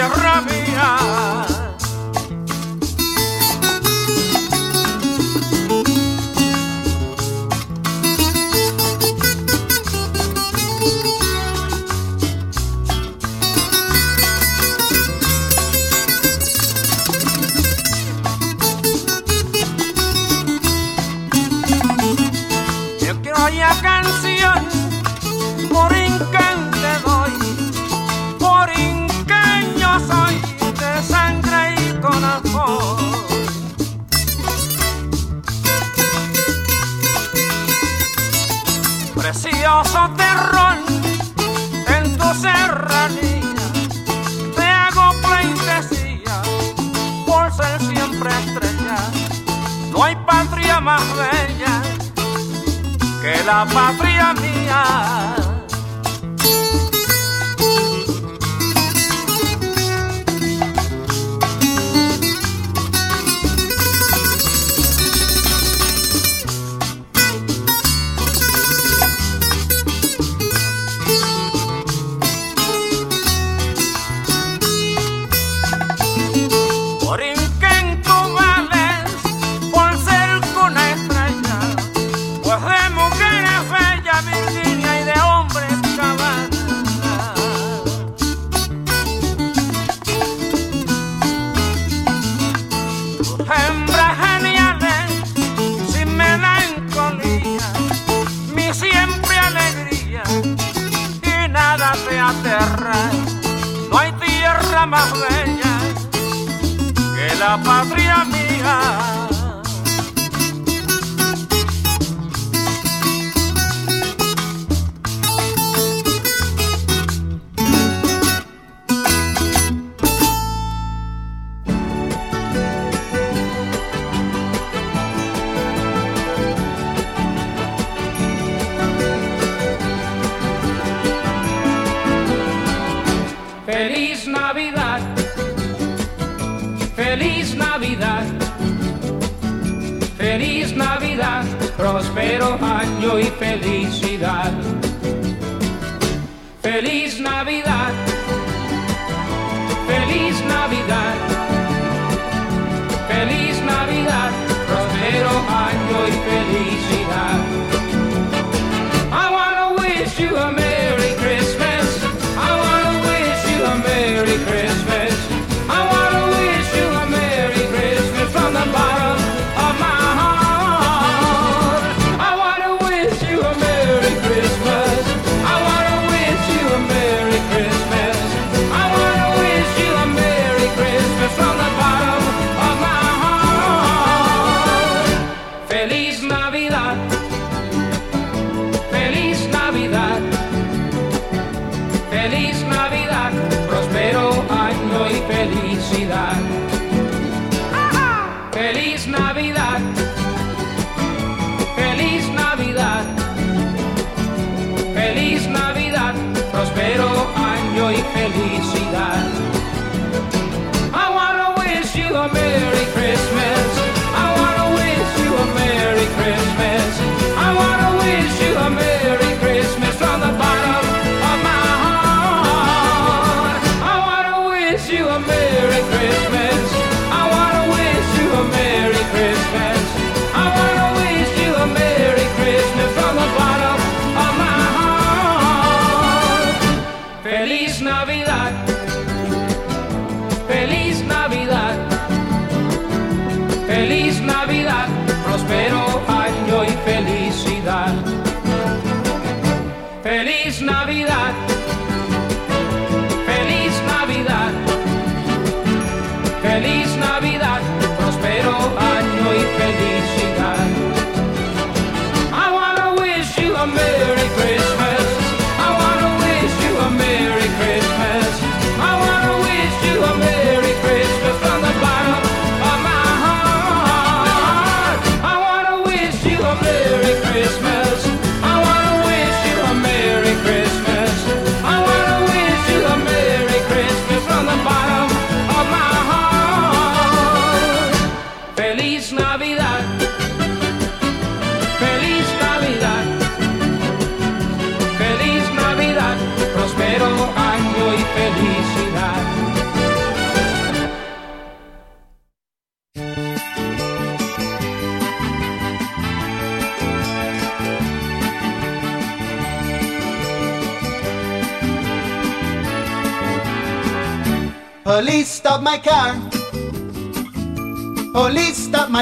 rabia 0.00 1.51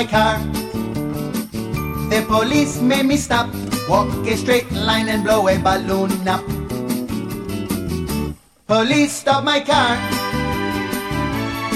my 0.00 0.06
car. 0.06 0.38
The 2.08 2.24
police 2.26 2.80
made 2.80 3.04
me 3.04 3.18
stop. 3.18 3.50
Walk 3.86 4.08
a 4.26 4.34
straight 4.34 4.70
line 4.72 5.08
and 5.10 5.22
blow 5.22 5.46
a 5.46 5.58
balloon 5.58 6.10
up. 6.26 6.42
Police 8.66 9.12
stop 9.12 9.44
my 9.44 9.60
car. 9.60 9.92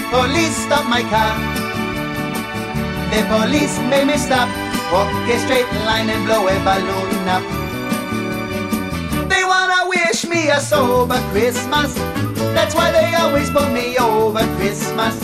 Police 0.09 0.57
stop 0.57 0.89
my 0.89 1.03
car. 1.13 1.35
The 3.13 3.21
police 3.29 3.77
made 3.91 4.07
me 4.07 4.17
stop. 4.17 4.49
Walk 4.91 5.13
a 5.29 5.37
straight 5.45 5.71
line 5.85 6.09
and 6.09 6.25
blow 6.25 6.49
a 6.49 6.57
balloon 6.69 7.29
up. 7.29 7.45
They 9.29 9.45
wanna 9.45 9.81
wish 9.87 10.25
me 10.25 10.49
a 10.49 10.61
sober 10.61 11.21
Christmas. 11.31 11.93
That's 12.57 12.75
why 12.75 12.91
they 12.91 13.15
always 13.17 13.51
put 13.51 13.71
me 13.71 13.99
over 13.99 14.45
Christmas. 14.57 15.15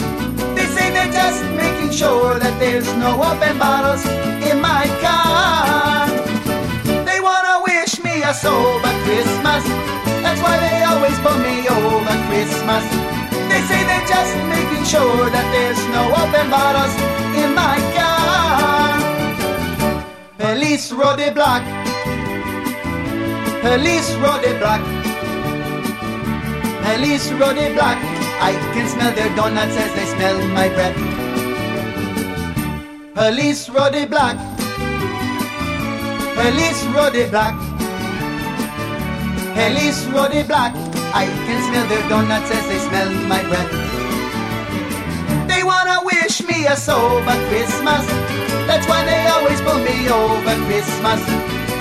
They 0.54 0.66
say 0.76 0.90
they're 0.90 1.12
just 1.12 1.59
making 1.80 1.96
sure 1.96 2.38
that 2.38 2.58
there's 2.58 2.88
no 2.96 3.16
open 3.16 3.58
bottles 3.58 4.04
in 4.50 4.60
my 4.60 4.84
car. 5.00 6.08
They 7.08 7.20
wanna 7.20 7.62
wish 7.64 8.02
me 8.04 8.22
a 8.22 8.34
sober 8.34 8.92
Christmas. 9.04 9.64
That's 10.24 10.40
why 10.44 10.56
they 10.60 10.84
always 10.84 11.16
pull 11.24 11.38
me 11.38 11.68
over 11.68 12.16
Christmas. 12.28 12.84
They 13.48 13.60
say 13.68 13.80
they're 13.88 14.08
just 14.14 14.34
making 14.56 14.84
sure 14.84 15.30
that 15.30 15.46
there's 15.54 15.80
no 15.96 16.02
open 16.20 16.46
bottles 16.50 16.94
in 17.42 17.54
my 17.54 17.76
car. 17.96 19.00
Police 20.38 20.92
road 20.92 21.16
the 21.18 21.30
block. 21.32 21.62
Police 23.64 24.10
road 24.22 24.40
the 24.44 24.52
block. 24.60 24.82
Police 26.84 27.32
road 27.32 27.56
the 27.56 27.72
block. 27.72 27.98
I 28.42 28.52
can 28.74 28.86
smell 28.88 29.12
their 29.14 29.34
donuts 29.36 29.76
as 29.76 29.90
they 29.94 30.06
smell 30.16 30.36
my 30.48 30.68
breath. 30.68 31.19
Police 33.20 33.68
Roddy 33.68 34.06
Black. 34.06 34.38
the 37.12 37.28
block. 37.28 37.54
Police 39.52 40.06
road 40.06 40.32
the 40.32 40.42
block. 40.48 40.72
I 41.12 41.26
can 41.44 41.60
smell 41.68 41.86
their 41.92 42.08
donuts 42.08 42.50
as 42.50 42.64
they 42.66 42.78
smell 42.88 43.12
my 43.28 43.42
breath. 43.44 43.70
They 45.52 45.62
wanna 45.62 46.00
wish 46.02 46.40
me 46.48 46.64
a 46.64 46.74
sober 46.74 47.36
Christmas. 47.52 48.06
That's 48.64 48.88
why 48.88 49.04
they 49.04 49.20
always 49.28 49.60
pull 49.60 49.80
me 49.84 50.08
over 50.08 50.56
Christmas. 50.64 51.20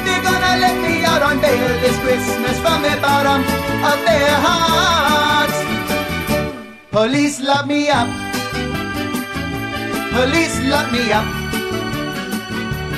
They're 0.03 0.23
gonna 0.27 0.59
let 0.59 0.75
me 0.83 1.05
out 1.05 1.21
on 1.21 1.39
bail 1.39 1.69
this 1.79 1.97
Christmas 2.03 2.59
from 2.59 2.81
the 2.81 2.99
bottom 2.99 3.39
of 3.91 3.97
their 4.03 4.35
hearts. 4.43 5.57
Police 6.91 7.39
lock 7.39 7.65
me 7.65 7.87
up. 7.87 8.28
Police 10.19 10.59
lock 10.67 10.91
me 10.91 10.99
up. 11.13 11.23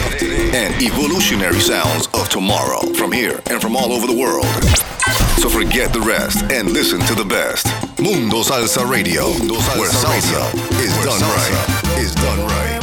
and 0.52 0.74
evolutionary 0.82 1.60
sounds 1.60 2.06
of 2.08 2.28
tomorrow 2.28 2.84
from 2.92 3.12
here 3.12 3.40
and 3.46 3.62
from 3.62 3.76
all 3.76 3.94
over 3.94 4.06
the 4.06 4.12
world. 4.12 4.44
So 5.38 5.48
forget 5.48 5.92
the 5.92 6.00
rest 6.00 6.42
and 6.50 6.72
listen 6.72 7.00
to 7.00 7.14
the 7.14 7.24
best. 7.24 7.66
Mundo 8.00 8.42
Salsa 8.42 8.88
Radio, 8.88 9.24
where 9.78 9.90
salsa 9.90 10.54
is 10.80 10.94
done 11.04 11.20
right. 11.20 11.98
Is 11.98 12.14
done 12.14 12.40
right. 12.46 12.80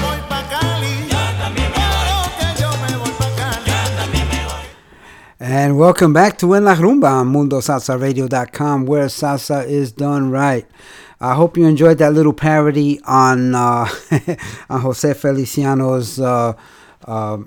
And 5.39 5.77
welcome 5.77 6.13
back 6.13 6.37
to 6.37 6.53
En 6.53 6.65
La 6.65 6.75
Rumba 6.75 7.09
on 7.09 7.33
MundoSalsaRadio.com, 7.33 8.85
where 8.85 9.07
salsa 9.07 9.65
is 9.67 9.91
done 9.91 10.29
right. 10.29 10.67
I 11.19 11.33
hope 11.33 11.57
you 11.57 11.65
enjoyed 11.65 11.97
that 11.97 12.13
little 12.13 12.33
parody 12.33 12.99
on 13.05 13.55
uh, 13.55 13.87
on 14.69 14.81
Jose 14.81 15.13
Feliciano's 15.15 16.19
uh, 16.19 16.53
uh, 17.05 17.37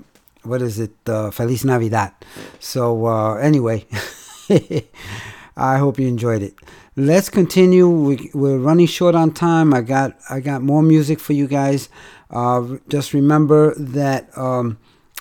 what 0.43 0.61
is 0.61 0.79
it? 0.79 0.93
Uh, 1.05 1.31
Feliz 1.31 1.65
Navidad. 1.65 2.13
So 2.59 3.05
uh, 3.05 3.35
anyway, 3.35 3.85
I 5.57 5.77
hope 5.77 5.99
you 5.99 6.07
enjoyed 6.07 6.41
it. 6.41 6.55
Let's 6.95 7.29
continue. 7.29 7.89
We, 7.89 8.31
we're 8.33 8.57
running 8.57 8.87
short 8.87 9.15
on 9.15 9.33
time. 9.33 9.73
I 9.73 9.81
got 9.81 10.17
I 10.29 10.39
got 10.39 10.61
more 10.61 10.81
music 10.81 11.19
for 11.19 11.33
you 11.33 11.47
guys. 11.47 11.89
Uh, 12.29 12.77
just 12.87 13.13
remember 13.13 13.75
that 13.75 14.35
um, 14.37 14.77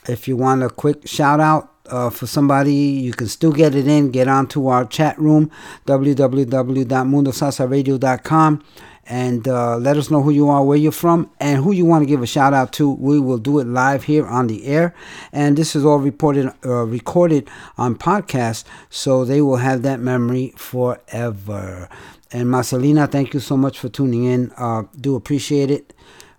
if 0.09 0.29
you 0.29 0.37
want 0.37 0.63
a 0.63 0.71
quick 0.71 1.07
shout 1.07 1.41
out 1.41 1.75
uh, 1.87 2.11
for 2.11 2.27
somebody, 2.27 2.75
you 2.75 3.13
can 3.13 3.29
still 3.29 3.53
get 3.53 3.75
it 3.75 3.87
in. 3.87 4.11
Get 4.11 4.29
onto 4.29 4.67
our 4.69 4.85
chat 4.85 5.19
room, 5.19 5.51
www.mundosalsaradio.com, 5.87 8.65
and 9.06 9.47
uh, 9.48 9.76
let 9.76 9.97
us 9.97 10.10
know 10.10 10.22
who 10.22 10.31
you 10.31 10.48
are, 10.48 10.64
where 10.64 10.76
you're 10.76 10.93
from, 10.93 11.31
and 11.40 11.62
who 11.62 11.72
you 11.72 11.85
want 11.85 12.02
to 12.02 12.06
give 12.06 12.22
a 12.22 12.26
shout 12.26 12.55
out 12.55 12.72
to. 12.74 12.90
We 12.90 13.20
will 13.20 13.39
do 13.39 13.59
it 13.59 13.66
live 13.66 14.05
here 14.05 14.26
on 14.26 14.47
the 14.47 14.66
air, 14.66 14.94
and 15.32 15.56
this 15.56 15.76
is 15.76 15.85
all 15.85 15.98
reported, 15.98 16.52
uh, 16.64 16.85
recorded 16.85 17.48
on 17.76 17.97
podcast, 17.97 18.64
so 18.90 19.24
they 19.24 19.40
will 19.40 19.56
have 19.56 19.82
that 19.82 20.01
memory 20.01 20.52
forever. 20.56 21.89
And 22.32 22.51
Marcelina, 22.51 23.06
thank 23.10 23.32
you 23.32 23.40
so 23.40 23.56
much 23.56 23.78
for 23.78 23.89
tuning 23.89 24.24
in. 24.24 24.51
Uh, 24.56 24.85
do 25.01 25.14
appreciate 25.14 25.70
it. 25.70 25.93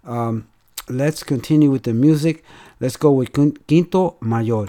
Um, 0.04 0.48
let's 0.90 1.24
continue 1.24 1.72
with 1.72 1.84
the 1.84 1.94
music. 1.94 2.44
Let's 2.80 2.98
go 2.98 3.12
with 3.12 3.32
Quinto 3.32 4.18
Mayor. 4.22 4.68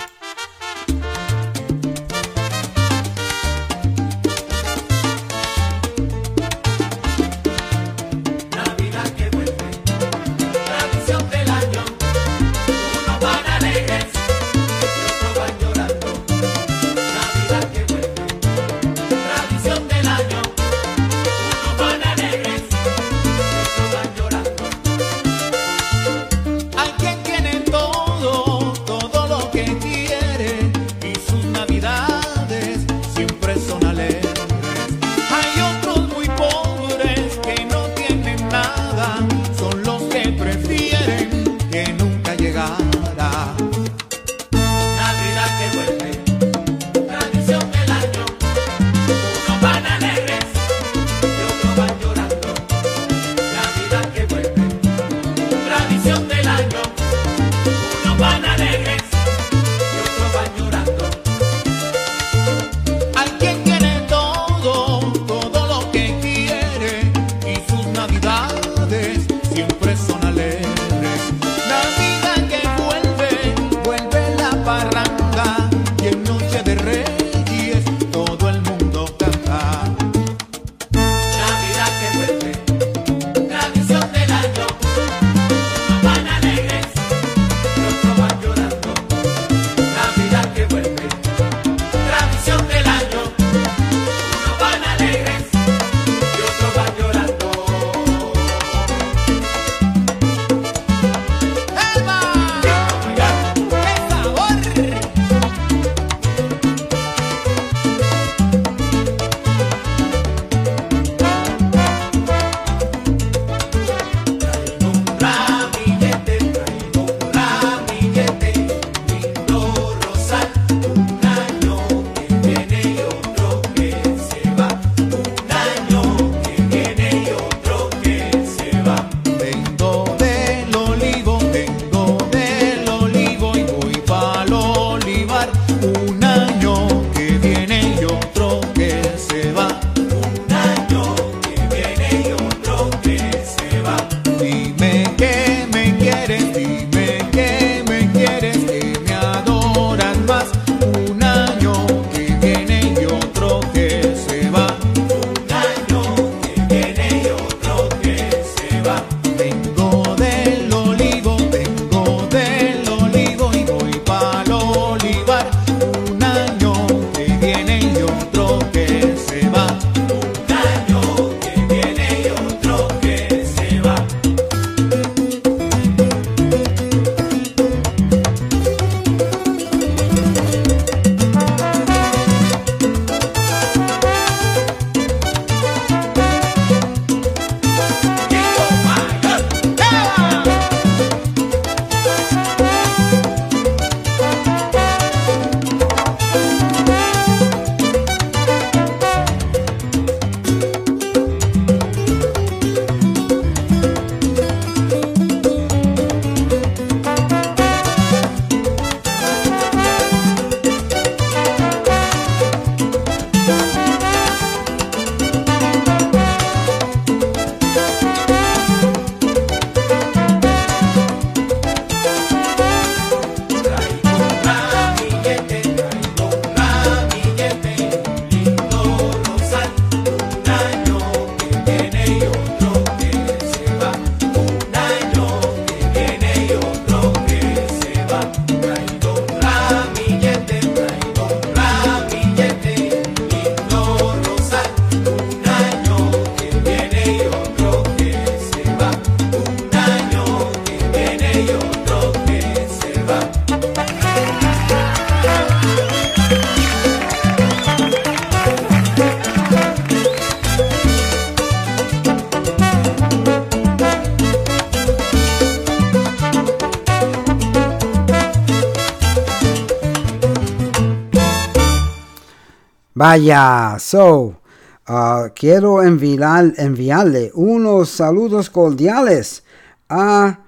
Vaya, 272.97 273.77
so, 273.79 274.41
uh, 274.89 275.29
quiero 275.35 275.83
enviar, 275.83 276.55
enviarle 276.57 277.31
unos 277.35 277.91
saludos 277.91 278.49
cordiales 278.49 279.43
a, 279.91 280.39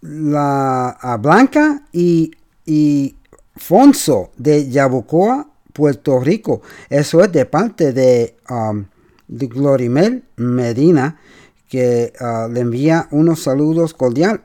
la, 0.00 1.16
Blanca 1.20 1.82
y, 1.92 2.32
y 2.66 3.14
Fonso 3.54 4.32
de 4.36 4.68
Yabucoa, 4.68 5.46
Puerto 5.72 6.18
Rico. 6.18 6.62
Eso 6.90 7.22
es 7.22 7.30
de 7.30 7.46
parte 7.46 7.92
de, 7.92 8.36
um, 8.50 8.86
Glorimel 9.28 10.24
Medina, 10.34 11.20
que 11.68 12.12
uh, 12.20 12.50
le 12.52 12.62
envía 12.62 13.06
unos 13.12 13.44
saludos 13.44 13.94
cordiales 13.94 14.40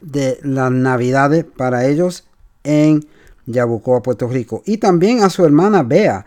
de 0.00 0.38
las 0.44 0.70
navidades 0.70 1.44
para 1.44 1.86
ellos 1.86 2.24
en 2.62 3.04
Yabucoa, 3.46 4.02
Puerto 4.02 4.28
Rico. 4.28 4.62
Y 4.64 4.78
también 4.78 5.22
a 5.22 5.30
su 5.30 5.44
hermana 5.44 5.82
Bea, 5.82 6.24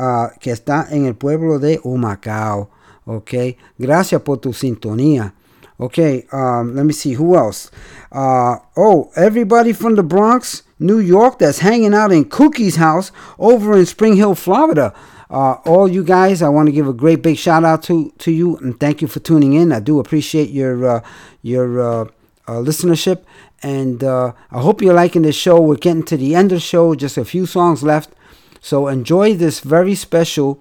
uh, 0.00 0.28
que 0.40 0.50
está 0.50 0.86
en 0.90 1.04
el 1.04 1.14
pueblo 1.14 1.58
de 1.58 1.78
Humacao. 1.84 2.70
Ok, 3.04 3.34
gracias 3.78 4.22
por 4.22 4.38
tu 4.38 4.52
sintonía. 4.52 5.34
Okay, 5.78 6.26
um, 6.32 6.74
let 6.74 6.84
me 6.84 6.92
see 6.92 7.14
who 7.14 7.34
else. 7.36 7.70
Uh, 8.12 8.56
oh, 8.76 9.10
everybody 9.16 9.72
from 9.72 9.96
the 9.96 10.02
Bronx, 10.02 10.62
New 10.78 10.98
York, 10.98 11.38
that's 11.38 11.60
hanging 11.60 11.94
out 11.94 12.12
in 12.12 12.26
Cookie's 12.26 12.76
house 12.76 13.12
over 13.38 13.78
in 13.78 13.86
Spring 13.86 14.16
Hill, 14.16 14.34
Florida. 14.34 14.92
Uh, 15.30 15.54
all 15.64 15.88
you 15.88 16.04
guys, 16.04 16.42
I 16.42 16.48
want 16.48 16.66
to 16.66 16.72
give 16.72 16.86
a 16.86 16.92
great 16.92 17.22
big 17.22 17.36
shout 17.36 17.64
out 17.64 17.82
to 17.84 18.12
to 18.18 18.30
you 18.30 18.56
and 18.58 18.78
thank 18.78 19.00
you 19.00 19.08
for 19.08 19.20
tuning 19.20 19.54
in. 19.54 19.72
I 19.72 19.80
do 19.80 20.00
appreciate 20.00 20.50
your 20.50 20.86
uh, 20.86 21.00
your 21.40 21.80
uh, 21.80 22.04
uh, 22.46 22.60
listenership, 22.60 23.22
and 23.62 24.02
uh, 24.04 24.32
I 24.50 24.60
hope 24.60 24.82
you're 24.82 24.92
liking 24.92 25.22
the 25.22 25.32
show. 25.32 25.60
We're 25.60 25.76
getting 25.76 26.02
to 26.04 26.16
the 26.16 26.34
end 26.34 26.52
of 26.52 26.56
the 26.56 26.60
show, 26.60 26.94
just 26.94 27.16
a 27.16 27.24
few 27.24 27.46
songs 27.46 27.82
left, 27.82 28.10
so 28.60 28.88
enjoy 28.88 29.36
this 29.36 29.60
very 29.60 29.94
special 29.94 30.58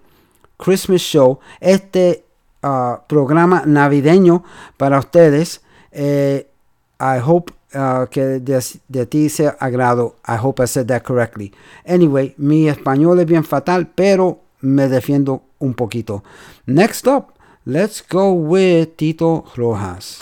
Christmas 0.58 1.02
show. 1.02 1.40
Este 1.60 2.24
uh, 2.64 2.98
programa 3.08 3.64
navideño 3.66 4.44
para 4.78 5.00
ustedes. 5.00 5.62
Eh, 5.92 6.48
I 7.00 7.20
hope 7.20 7.54
uh, 7.74 8.08
que 8.10 8.40
de, 8.40 8.64
de 8.88 9.06
ti 9.06 9.30
sea 9.30 9.58
agrado. 9.60 10.16
I 10.28 10.38
hope 10.38 10.62
I 10.62 10.68
said 10.68 10.88
that 10.88 11.04
correctly. 11.04 11.54
Anyway, 11.86 12.36
mi 12.38 12.68
español 12.68 13.20
es 13.20 13.26
bien 13.26 13.44
fatal, 13.44 13.88
pero 13.88 14.42
me 14.62 14.88
defiendo 14.88 15.44
un 15.60 15.74
poquito. 15.74 16.24
Next 16.66 17.08
up, 17.08 17.34
let's 17.66 18.04
go 18.08 18.32
with 18.32 18.96
Tito 18.98 19.46
Rojas. 19.56 20.22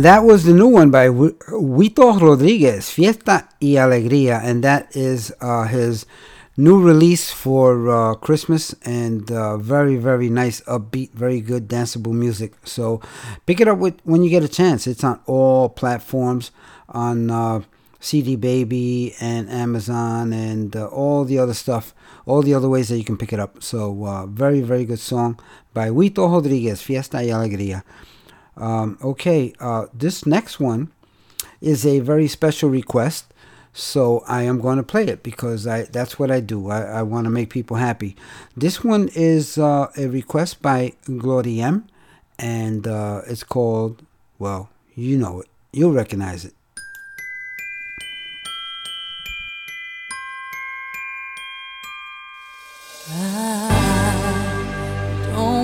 And 0.00 0.06
that 0.06 0.24
was 0.24 0.44
the 0.44 0.54
new 0.54 0.68
one 0.68 0.90
by 0.90 1.08
Hu- 1.08 1.36
Huito 1.50 2.18
Rodriguez, 2.18 2.88
Fiesta 2.88 3.50
y 3.60 3.76
Alegría. 3.76 4.40
And 4.42 4.64
that 4.64 4.96
is 4.96 5.30
uh, 5.42 5.64
his 5.64 6.06
new 6.56 6.80
release 6.80 7.30
for 7.30 7.90
uh, 7.90 8.14
Christmas 8.14 8.74
and 8.82 9.30
uh, 9.30 9.58
very, 9.58 9.96
very 9.96 10.30
nice, 10.30 10.62
upbeat, 10.62 11.10
very 11.12 11.42
good 11.42 11.68
danceable 11.68 12.14
music. 12.14 12.54
So 12.64 13.02
pick 13.44 13.60
it 13.60 13.68
up 13.68 13.76
with, 13.76 14.00
when 14.04 14.24
you 14.24 14.30
get 14.30 14.42
a 14.42 14.48
chance. 14.48 14.86
It's 14.86 15.04
on 15.04 15.20
all 15.26 15.68
platforms 15.68 16.50
on 16.88 17.30
uh, 17.30 17.60
CD 18.00 18.36
Baby 18.36 19.14
and 19.20 19.50
Amazon 19.50 20.32
and 20.32 20.74
uh, 20.74 20.86
all 20.86 21.26
the 21.26 21.38
other 21.38 21.52
stuff, 21.52 21.92
all 22.24 22.40
the 22.40 22.54
other 22.54 22.70
ways 22.70 22.88
that 22.88 22.96
you 22.96 23.04
can 23.04 23.18
pick 23.18 23.34
it 23.34 23.38
up. 23.38 23.62
So 23.62 24.06
uh, 24.06 24.24
very, 24.24 24.62
very 24.62 24.86
good 24.86 24.98
song 25.00 25.38
by 25.74 25.90
Huito 25.90 26.26
Rodriguez, 26.26 26.80
Fiesta 26.80 27.18
y 27.18 27.28
Alegría. 27.28 27.84
Um, 28.56 28.98
okay, 29.02 29.52
uh, 29.60 29.86
this 29.94 30.26
next 30.26 30.60
one 30.60 30.90
is 31.60 31.86
a 31.86 32.00
very 32.00 32.28
special 32.28 32.70
request. 32.70 33.32
So 33.72 34.24
I 34.26 34.42
am 34.42 34.60
going 34.60 34.78
to 34.78 34.82
play 34.82 35.04
it 35.04 35.22
because 35.22 35.66
I 35.66 35.82
that's 35.84 36.18
what 36.18 36.30
I 36.30 36.40
do. 36.40 36.70
I, 36.70 36.82
I 36.82 37.02
want 37.02 37.26
to 37.26 37.30
make 37.30 37.50
people 37.50 37.76
happy. 37.76 38.16
This 38.56 38.82
one 38.82 39.08
is 39.14 39.58
uh, 39.58 39.90
a 39.96 40.08
request 40.08 40.60
by 40.60 40.94
Gloriem, 41.04 41.84
and 42.38 42.86
uh, 42.88 43.22
it's 43.28 43.44
called, 43.44 44.02
well, 44.40 44.70
you 44.96 45.16
know 45.16 45.40
it. 45.40 45.48
You'll 45.72 45.92
recognize 45.92 46.44
it. 46.44 46.54
Don't 53.10 53.69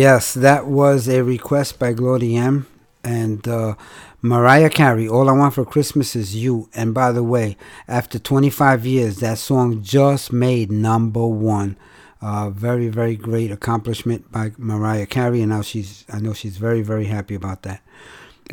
Yes, 0.00 0.32
that 0.32 0.66
was 0.66 1.10
a 1.10 1.22
request 1.22 1.78
by 1.78 1.92
Gloriem 1.92 2.64
and 3.04 3.46
uh, 3.46 3.74
Mariah 4.22 4.70
Carey. 4.70 5.06
All 5.06 5.28
I 5.28 5.32
want 5.32 5.52
for 5.52 5.66
Christmas 5.66 6.16
is 6.16 6.34
you. 6.34 6.70
And 6.72 6.94
by 6.94 7.12
the 7.12 7.22
way, 7.22 7.58
after 7.86 8.18
25 8.18 8.86
years, 8.86 9.18
that 9.18 9.36
song 9.36 9.82
just 9.82 10.32
made 10.32 10.72
number 10.72 11.26
one. 11.26 11.76
Uh, 12.22 12.48
very, 12.48 12.88
very 12.88 13.14
great 13.14 13.50
accomplishment 13.50 14.32
by 14.32 14.52
Mariah 14.56 15.04
Carey, 15.04 15.42
and 15.42 15.50
now 15.50 15.60
she's. 15.60 16.06
I 16.10 16.18
know 16.18 16.32
she's 16.32 16.56
very, 16.56 16.80
very 16.80 17.04
happy 17.04 17.34
about 17.34 17.64
that. 17.64 17.82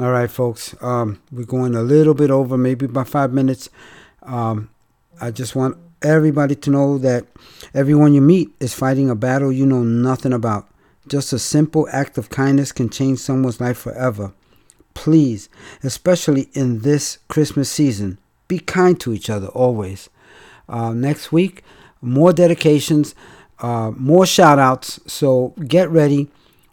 All 0.01 0.11
right, 0.11 0.29
folks. 0.29 0.75
Um, 0.81 1.21
we're 1.31 1.45
going 1.45 1.75
a 1.75 1.81
little 1.81 2.13
bit 2.13 2.29
over, 2.29 2.57
maybe 2.57 2.87
by 2.87 3.05
five 3.05 3.31
minutes. 3.31 3.69
Um, 4.21 4.69
I 5.21 5.31
just 5.31 5.55
want 5.55 5.77
everybody 6.01 6.55
to 6.55 6.69
know 6.69 6.97
that 6.97 7.25
everyone 7.73 8.13
you 8.13 8.19
meet 8.19 8.49
is 8.59 8.73
fighting 8.73 9.09
a 9.09 9.15
battle 9.15 9.49
you 9.49 9.65
know 9.65 9.83
nothing 9.83 10.33
about. 10.33 10.67
Just 11.07 11.33
a 11.33 11.39
simple 11.39 11.87
act 11.91 12.17
of 12.17 12.29
kindness 12.29 12.71
can 12.71 12.89
change 12.89 13.19
someone's 13.19 13.61
life 13.61 13.77
forever. 13.77 14.33
Please, 14.93 15.47
especially 15.83 16.49
in 16.53 16.79
this 16.81 17.19
Christmas 17.27 17.69
season, 17.69 18.17
be 18.47 18.59
kind 18.59 18.99
to 18.99 19.13
each 19.13 19.29
other 19.29 19.47
always. 19.47 20.09
Uh, 20.67 20.91
next 20.93 21.31
week, 21.31 21.63
more 22.01 22.33
dedications, 22.33 23.15
uh, 23.59 23.91
more 23.95 24.25
shout 24.25 24.59
outs. 24.59 24.99
So 25.07 25.53
get 25.67 25.89
ready. 25.89 26.29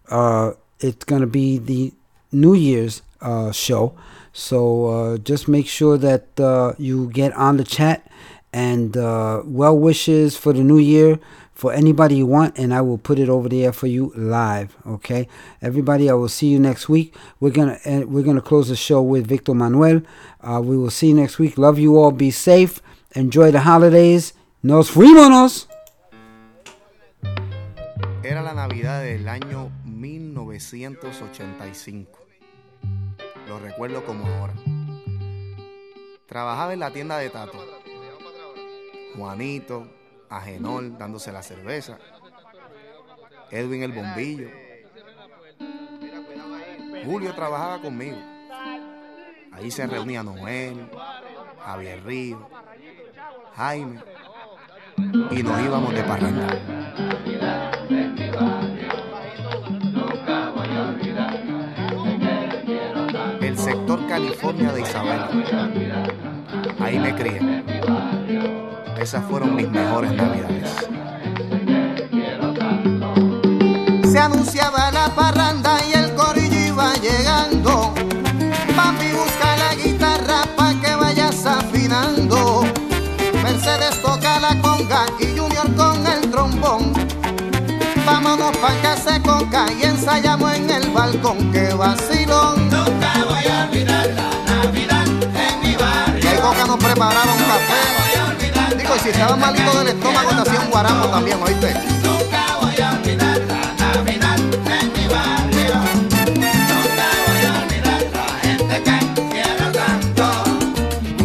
Uh, 0.08 0.52
it's 0.80 1.04
going 1.04 1.20
to 1.20 1.26
be 1.26 1.58
the 1.58 1.92
New 2.32 2.54
Year's 2.54 3.02
uh, 3.20 3.52
show. 3.52 3.96
So 4.32 4.86
uh, 4.86 5.18
just 5.18 5.48
make 5.48 5.66
sure 5.66 5.96
that 5.98 6.38
uh, 6.40 6.74
you 6.78 7.08
get 7.10 7.32
on 7.34 7.56
the 7.56 7.64
chat 7.64 8.10
and 8.52 8.94
well 8.94 9.76
wishes 9.76 10.36
for 10.36 10.52
the 10.52 10.62
new 10.62 10.78
year 10.78 11.18
for 11.54 11.72
anybody 11.72 12.16
you 12.16 12.26
want, 12.26 12.58
and 12.58 12.74
I 12.74 12.80
will 12.80 12.98
put 12.98 13.18
it 13.18 13.28
over 13.28 13.48
there 13.48 13.72
for 13.72 13.86
you 13.86 14.12
live. 14.16 14.76
Okay, 14.86 15.28
everybody, 15.62 16.10
I 16.10 16.14
will 16.14 16.28
see 16.28 16.48
you 16.48 16.58
next 16.58 16.88
week. 16.88 17.14
We're 17.40 17.50
gonna 17.50 17.78
uh, 17.86 18.02
we're 18.06 18.24
gonna 18.24 18.42
close 18.42 18.68
the 18.68 18.76
show 18.76 19.00
with 19.00 19.26
Victor 19.26 19.54
Manuel. 19.54 20.02
Uh, 20.40 20.60
we 20.62 20.76
will 20.76 20.90
see 20.90 21.08
you 21.08 21.14
next 21.14 21.38
week. 21.38 21.56
Love 21.56 21.78
you 21.78 21.96
all. 21.96 22.10
Be 22.10 22.30
safe. 22.30 22.82
Enjoy 23.14 23.52
the 23.52 23.60
holidays. 23.60 24.34
Nos 24.62 24.90
fuimos. 24.90 25.68
Era 28.22 28.42
la 28.42 28.54
Navidad 28.54 29.02
del 29.02 29.28
año 29.28 29.70
1985. 29.84 32.18
Lo 33.48 33.58
recuerdo 33.60 34.04
como 34.04 34.26
ahora. 34.26 34.54
Trabajaba 36.26 36.72
en 36.72 36.80
la 36.80 36.90
tienda 36.90 37.18
de 37.18 37.30
Tato. 37.30 37.58
Juanito, 39.16 39.86
Agenor 40.28 40.98
dándose 40.98 41.32
la 41.32 41.42
cerveza. 41.42 41.98
Edwin 43.50 43.82
el 43.82 43.92
bombillo. 43.92 44.48
Julio 47.04 47.34
trabajaba 47.34 47.80
conmigo. 47.80 48.16
Ahí 49.52 49.70
se 49.70 49.86
reunía 49.86 50.22
Noel, 50.22 50.90
Javier 51.64 52.04
Río, 52.04 52.48
Jaime. 53.54 54.00
Y 55.30 55.42
nos 55.42 55.60
íbamos 55.60 55.94
de 55.94 56.02
parranda. 56.02 56.46
El 63.40 63.58
sector 63.58 64.06
California 64.08 64.72
de 64.72 64.80
Isabela. 64.80 65.30
Ahí 66.80 66.98
me 66.98 67.14
crié. 67.14 67.64
Esas 69.04 69.22
fueron 69.28 69.54
mis 69.54 69.68
mejores 69.68 70.12
navidades. 70.12 70.70
Se 74.10 74.18
anunciaba 74.18 74.90
la 74.92 75.14
parranda 75.14 75.76
y 75.86 75.92
el 75.92 76.14
corillo 76.14 76.58
iba 76.58 76.94
llegando. 76.94 77.92
Papi 78.74 79.12
busca 79.12 79.56
la 79.58 79.74
guitarra 79.74 80.44
pa' 80.56 80.72
que 80.80 80.94
vayas 80.94 81.44
afinando. 81.44 82.64
Mercedes 83.42 84.00
toca 84.00 84.40
la 84.40 84.58
conga 84.62 85.04
y 85.20 85.38
Junior 85.38 85.74
con 85.76 86.06
el 86.06 86.30
trombón. 86.30 86.94
Vámonos 88.06 88.56
pa' 88.56 88.72
que 88.80 89.02
se 89.02 89.20
conca 89.20 89.66
y 89.78 89.82
ensayamos 89.82 90.50
en 90.54 90.70
el 90.70 90.90
balcón. 90.92 91.52
Que 91.52 91.74
vacilón. 91.74 92.70
Nunca 92.70 93.12
voy 93.28 93.52
a 93.52 93.64
olvidar 93.68 94.06
la 94.16 94.64
Navidad 94.64 95.06
en 95.06 95.60
mi 95.60 95.76
barrio. 95.76 96.40
Coca 96.40 96.64
nos 96.64 96.78
preparaba 96.78 97.32
un 97.34 97.38
café. 97.40 98.03
Y 98.96 98.98
si 99.00 99.08
estaba 99.08 99.34
malito 99.36 99.78
del 99.78 99.88
estómago 99.88 100.30
te 100.30 100.48
hacía 100.48 100.60
un 100.60 100.70
guarapo 100.70 101.08
también, 101.08 101.42
¿oíste? 101.42 101.74
Nunca 102.02 102.58
voy 102.60 102.80
a 102.80 102.92
olvidar 102.92 103.38
la 103.40 103.74
Navidad 103.94 104.38
en 104.38 104.92
mi 104.92 105.06
barrio. 105.08 105.74
Nunca 106.28 107.06
voy 107.26 107.42
a 107.44 107.52
olvidar 107.62 108.02
la 108.12 108.26
gente 108.40 108.82
que 108.82 108.96
quiero 109.30 109.72
tanto. 109.72 110.24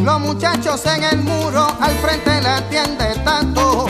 Los 0.04 0.20
muchachos 0.20 0.86
en 0.88 1.04
el 1.04 1.18
muro 1.20 1.68
al 1.80 1.96
frente 1.98 2.30
de 2.32 2.41
la 2.41 2.62
tienda 2.70 3.06
de 3.06 3.16
tanto. 3.20 3.88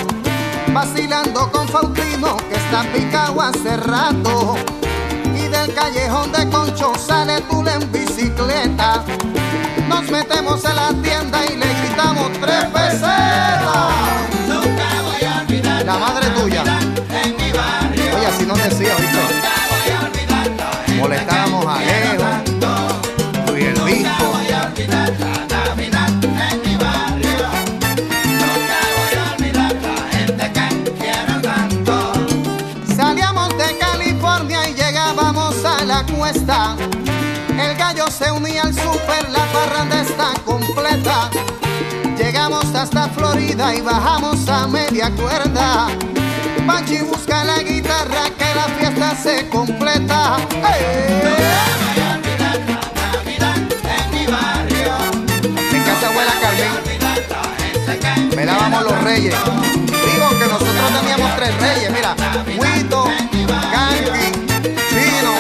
Vacilando 0.74 1.52
con 1.52 1.68
Faustino 1.70 2.38
que 2.50 2.56
está 2.56 2.84
picado 2.94 3.42
hace 3.42 3.78
rato. 3.78 4.58
Y 5.36 5.48
del 5.48 5.74
callejón 5.74 6.32
de 6.34 6.50
Concho 6.50 6.92
sale 6.96 7.42
Tula 7.42 7.76
en 7.76 7.92
bicicleta. 7.92 9.04
Nos 9.88 10.10
metemos 10.12 10.64
en 10.66 10.76
la 10.76 10.94
tienda 11.02 11.46
y 11.46 11.56
le 11.58 11.66
gritamos 11.66 12.29
super, 38.84 39.30
la 39.30 39.46
parranda 39.52 40.02
está 40.02 40.34
completa. 40.46 41.30
Llegamos 42.18 42.66
hasta 42.76 43.10
Florida 43.10 43.76
y 43.76 43.82
bajamos 43.82 44.48
a 44.48 44.68
media 44.68 45.12
cuerda. 45.12 45.88
Panchi 46.68 47.00
busca 47.00 47.44
la 47.44 47.64
guitarra 47.64 48.30
que 48.38 48.56
la 48.56 48.68
fiesta 48.78 49.16
se 49.16 49.50
completa. 49.50 50.38
Barrio. 54.28 54.94
En 55.72 55.84
casa 55.84 56.08
abuela 56.08 56.34
los 58.84 59.04
reyes. 59.04 59.36
Digo 59.86 60.30
que 60.40 60.46
nosotros 60.48 61.00
teníamos 61.00 61.36
tres 61.36 61.62
reyes, 61.62 61.92
mira. 61.92 62.16
Huito, 62.58 63.06
Canqui, 63.72 64.32
Chino, 64.90 65.34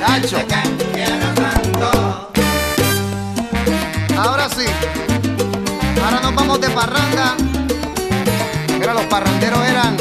Nacho. 0.00 0.77
Ahora 4.66 6.20
nos 6.20 6.34
vamos 6.34 6.60
de 6.60 6.68
parranda. 6.70 7.36
Mira, 8.76 8.92
los 8.92 9.04
parranderos 9.04 9.64
eran 9.64 9.96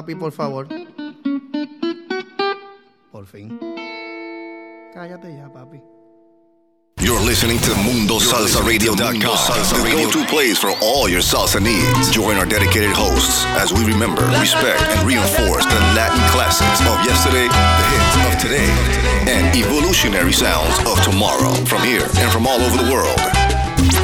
papi, 0.00 0.14
por 0.14 0.32
favor. 0.32 0.66
Por 3.12 3.26
fin. 3.26 3.58
Cállate 4.94 5.36
ya, 5.36 5.48
papi. 5.52 5.80
You're 7.00 7.20
listening 7.20 7.58
to 7.60 7.70
MundoSalsaRadio.com, 7.70 9.20
the 9.20 9.90
go-to 9.90 10.24
place 10.26 10.58
for 10.58 10.70
all 10.82 11.08
your 11.08 11.22
salsa 11.22 11.60
needs. 11.60 12.10
Join 12.10 12.36
our 12.36 12.44
dedicated 12.44 12.92
hosts 12.92 13.46
as 13.56 13.72
we 13.72 13.84
remember, 13.84 14.22
respect, 14.38 14.82
and 14.82 15.08
reinforce 15.08 15.64
the 15.64 15.80
Latin 15.96 16.20
classics 16.28 16.80
of 16.80 17.00
yesterday, 17.04 17.48
the 17.48 17.86
hits 17.92 18.16
of 18.28 18.32
today, 18.40 18.68
and 19.32 19.56
evolutionary 19.56 20.32
sounds 20.32 20.78
of 20.86 21.02
tomorrow 21.02 21.52
from 21.64 21.82
here 21.82 22.06
and 22.18 22.30
from 22.30 22.46
all 22.46 22.60
over 22.60 22.84
the 22.84 22.92
world. 22.92 23.49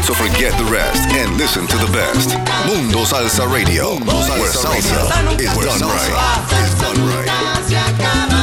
So 0.03 0.15
forget 0.15 0.57
the 0.59 0.69
rest 0.71 1.09
and 1.11 1.37
listen 1.37 1.67
to 1.67 1.77
the 1.77 1.91
best. 1.93 2.31
Mundo 2.67 3.05
Salsa 3.05 3.51
Radio, 3.53 3.99
Mundo 3.99 4.13
Salsa 4.13 4.41
where 4.41 4.53
salsa, 4.53 5.29
radio. 5.29 5.51
is, 5.51 5.81
done 5.81 5.89
right. 5.89 6.65
is 6.65 6.81
done 6.81 8.29
right. 8.31 8.36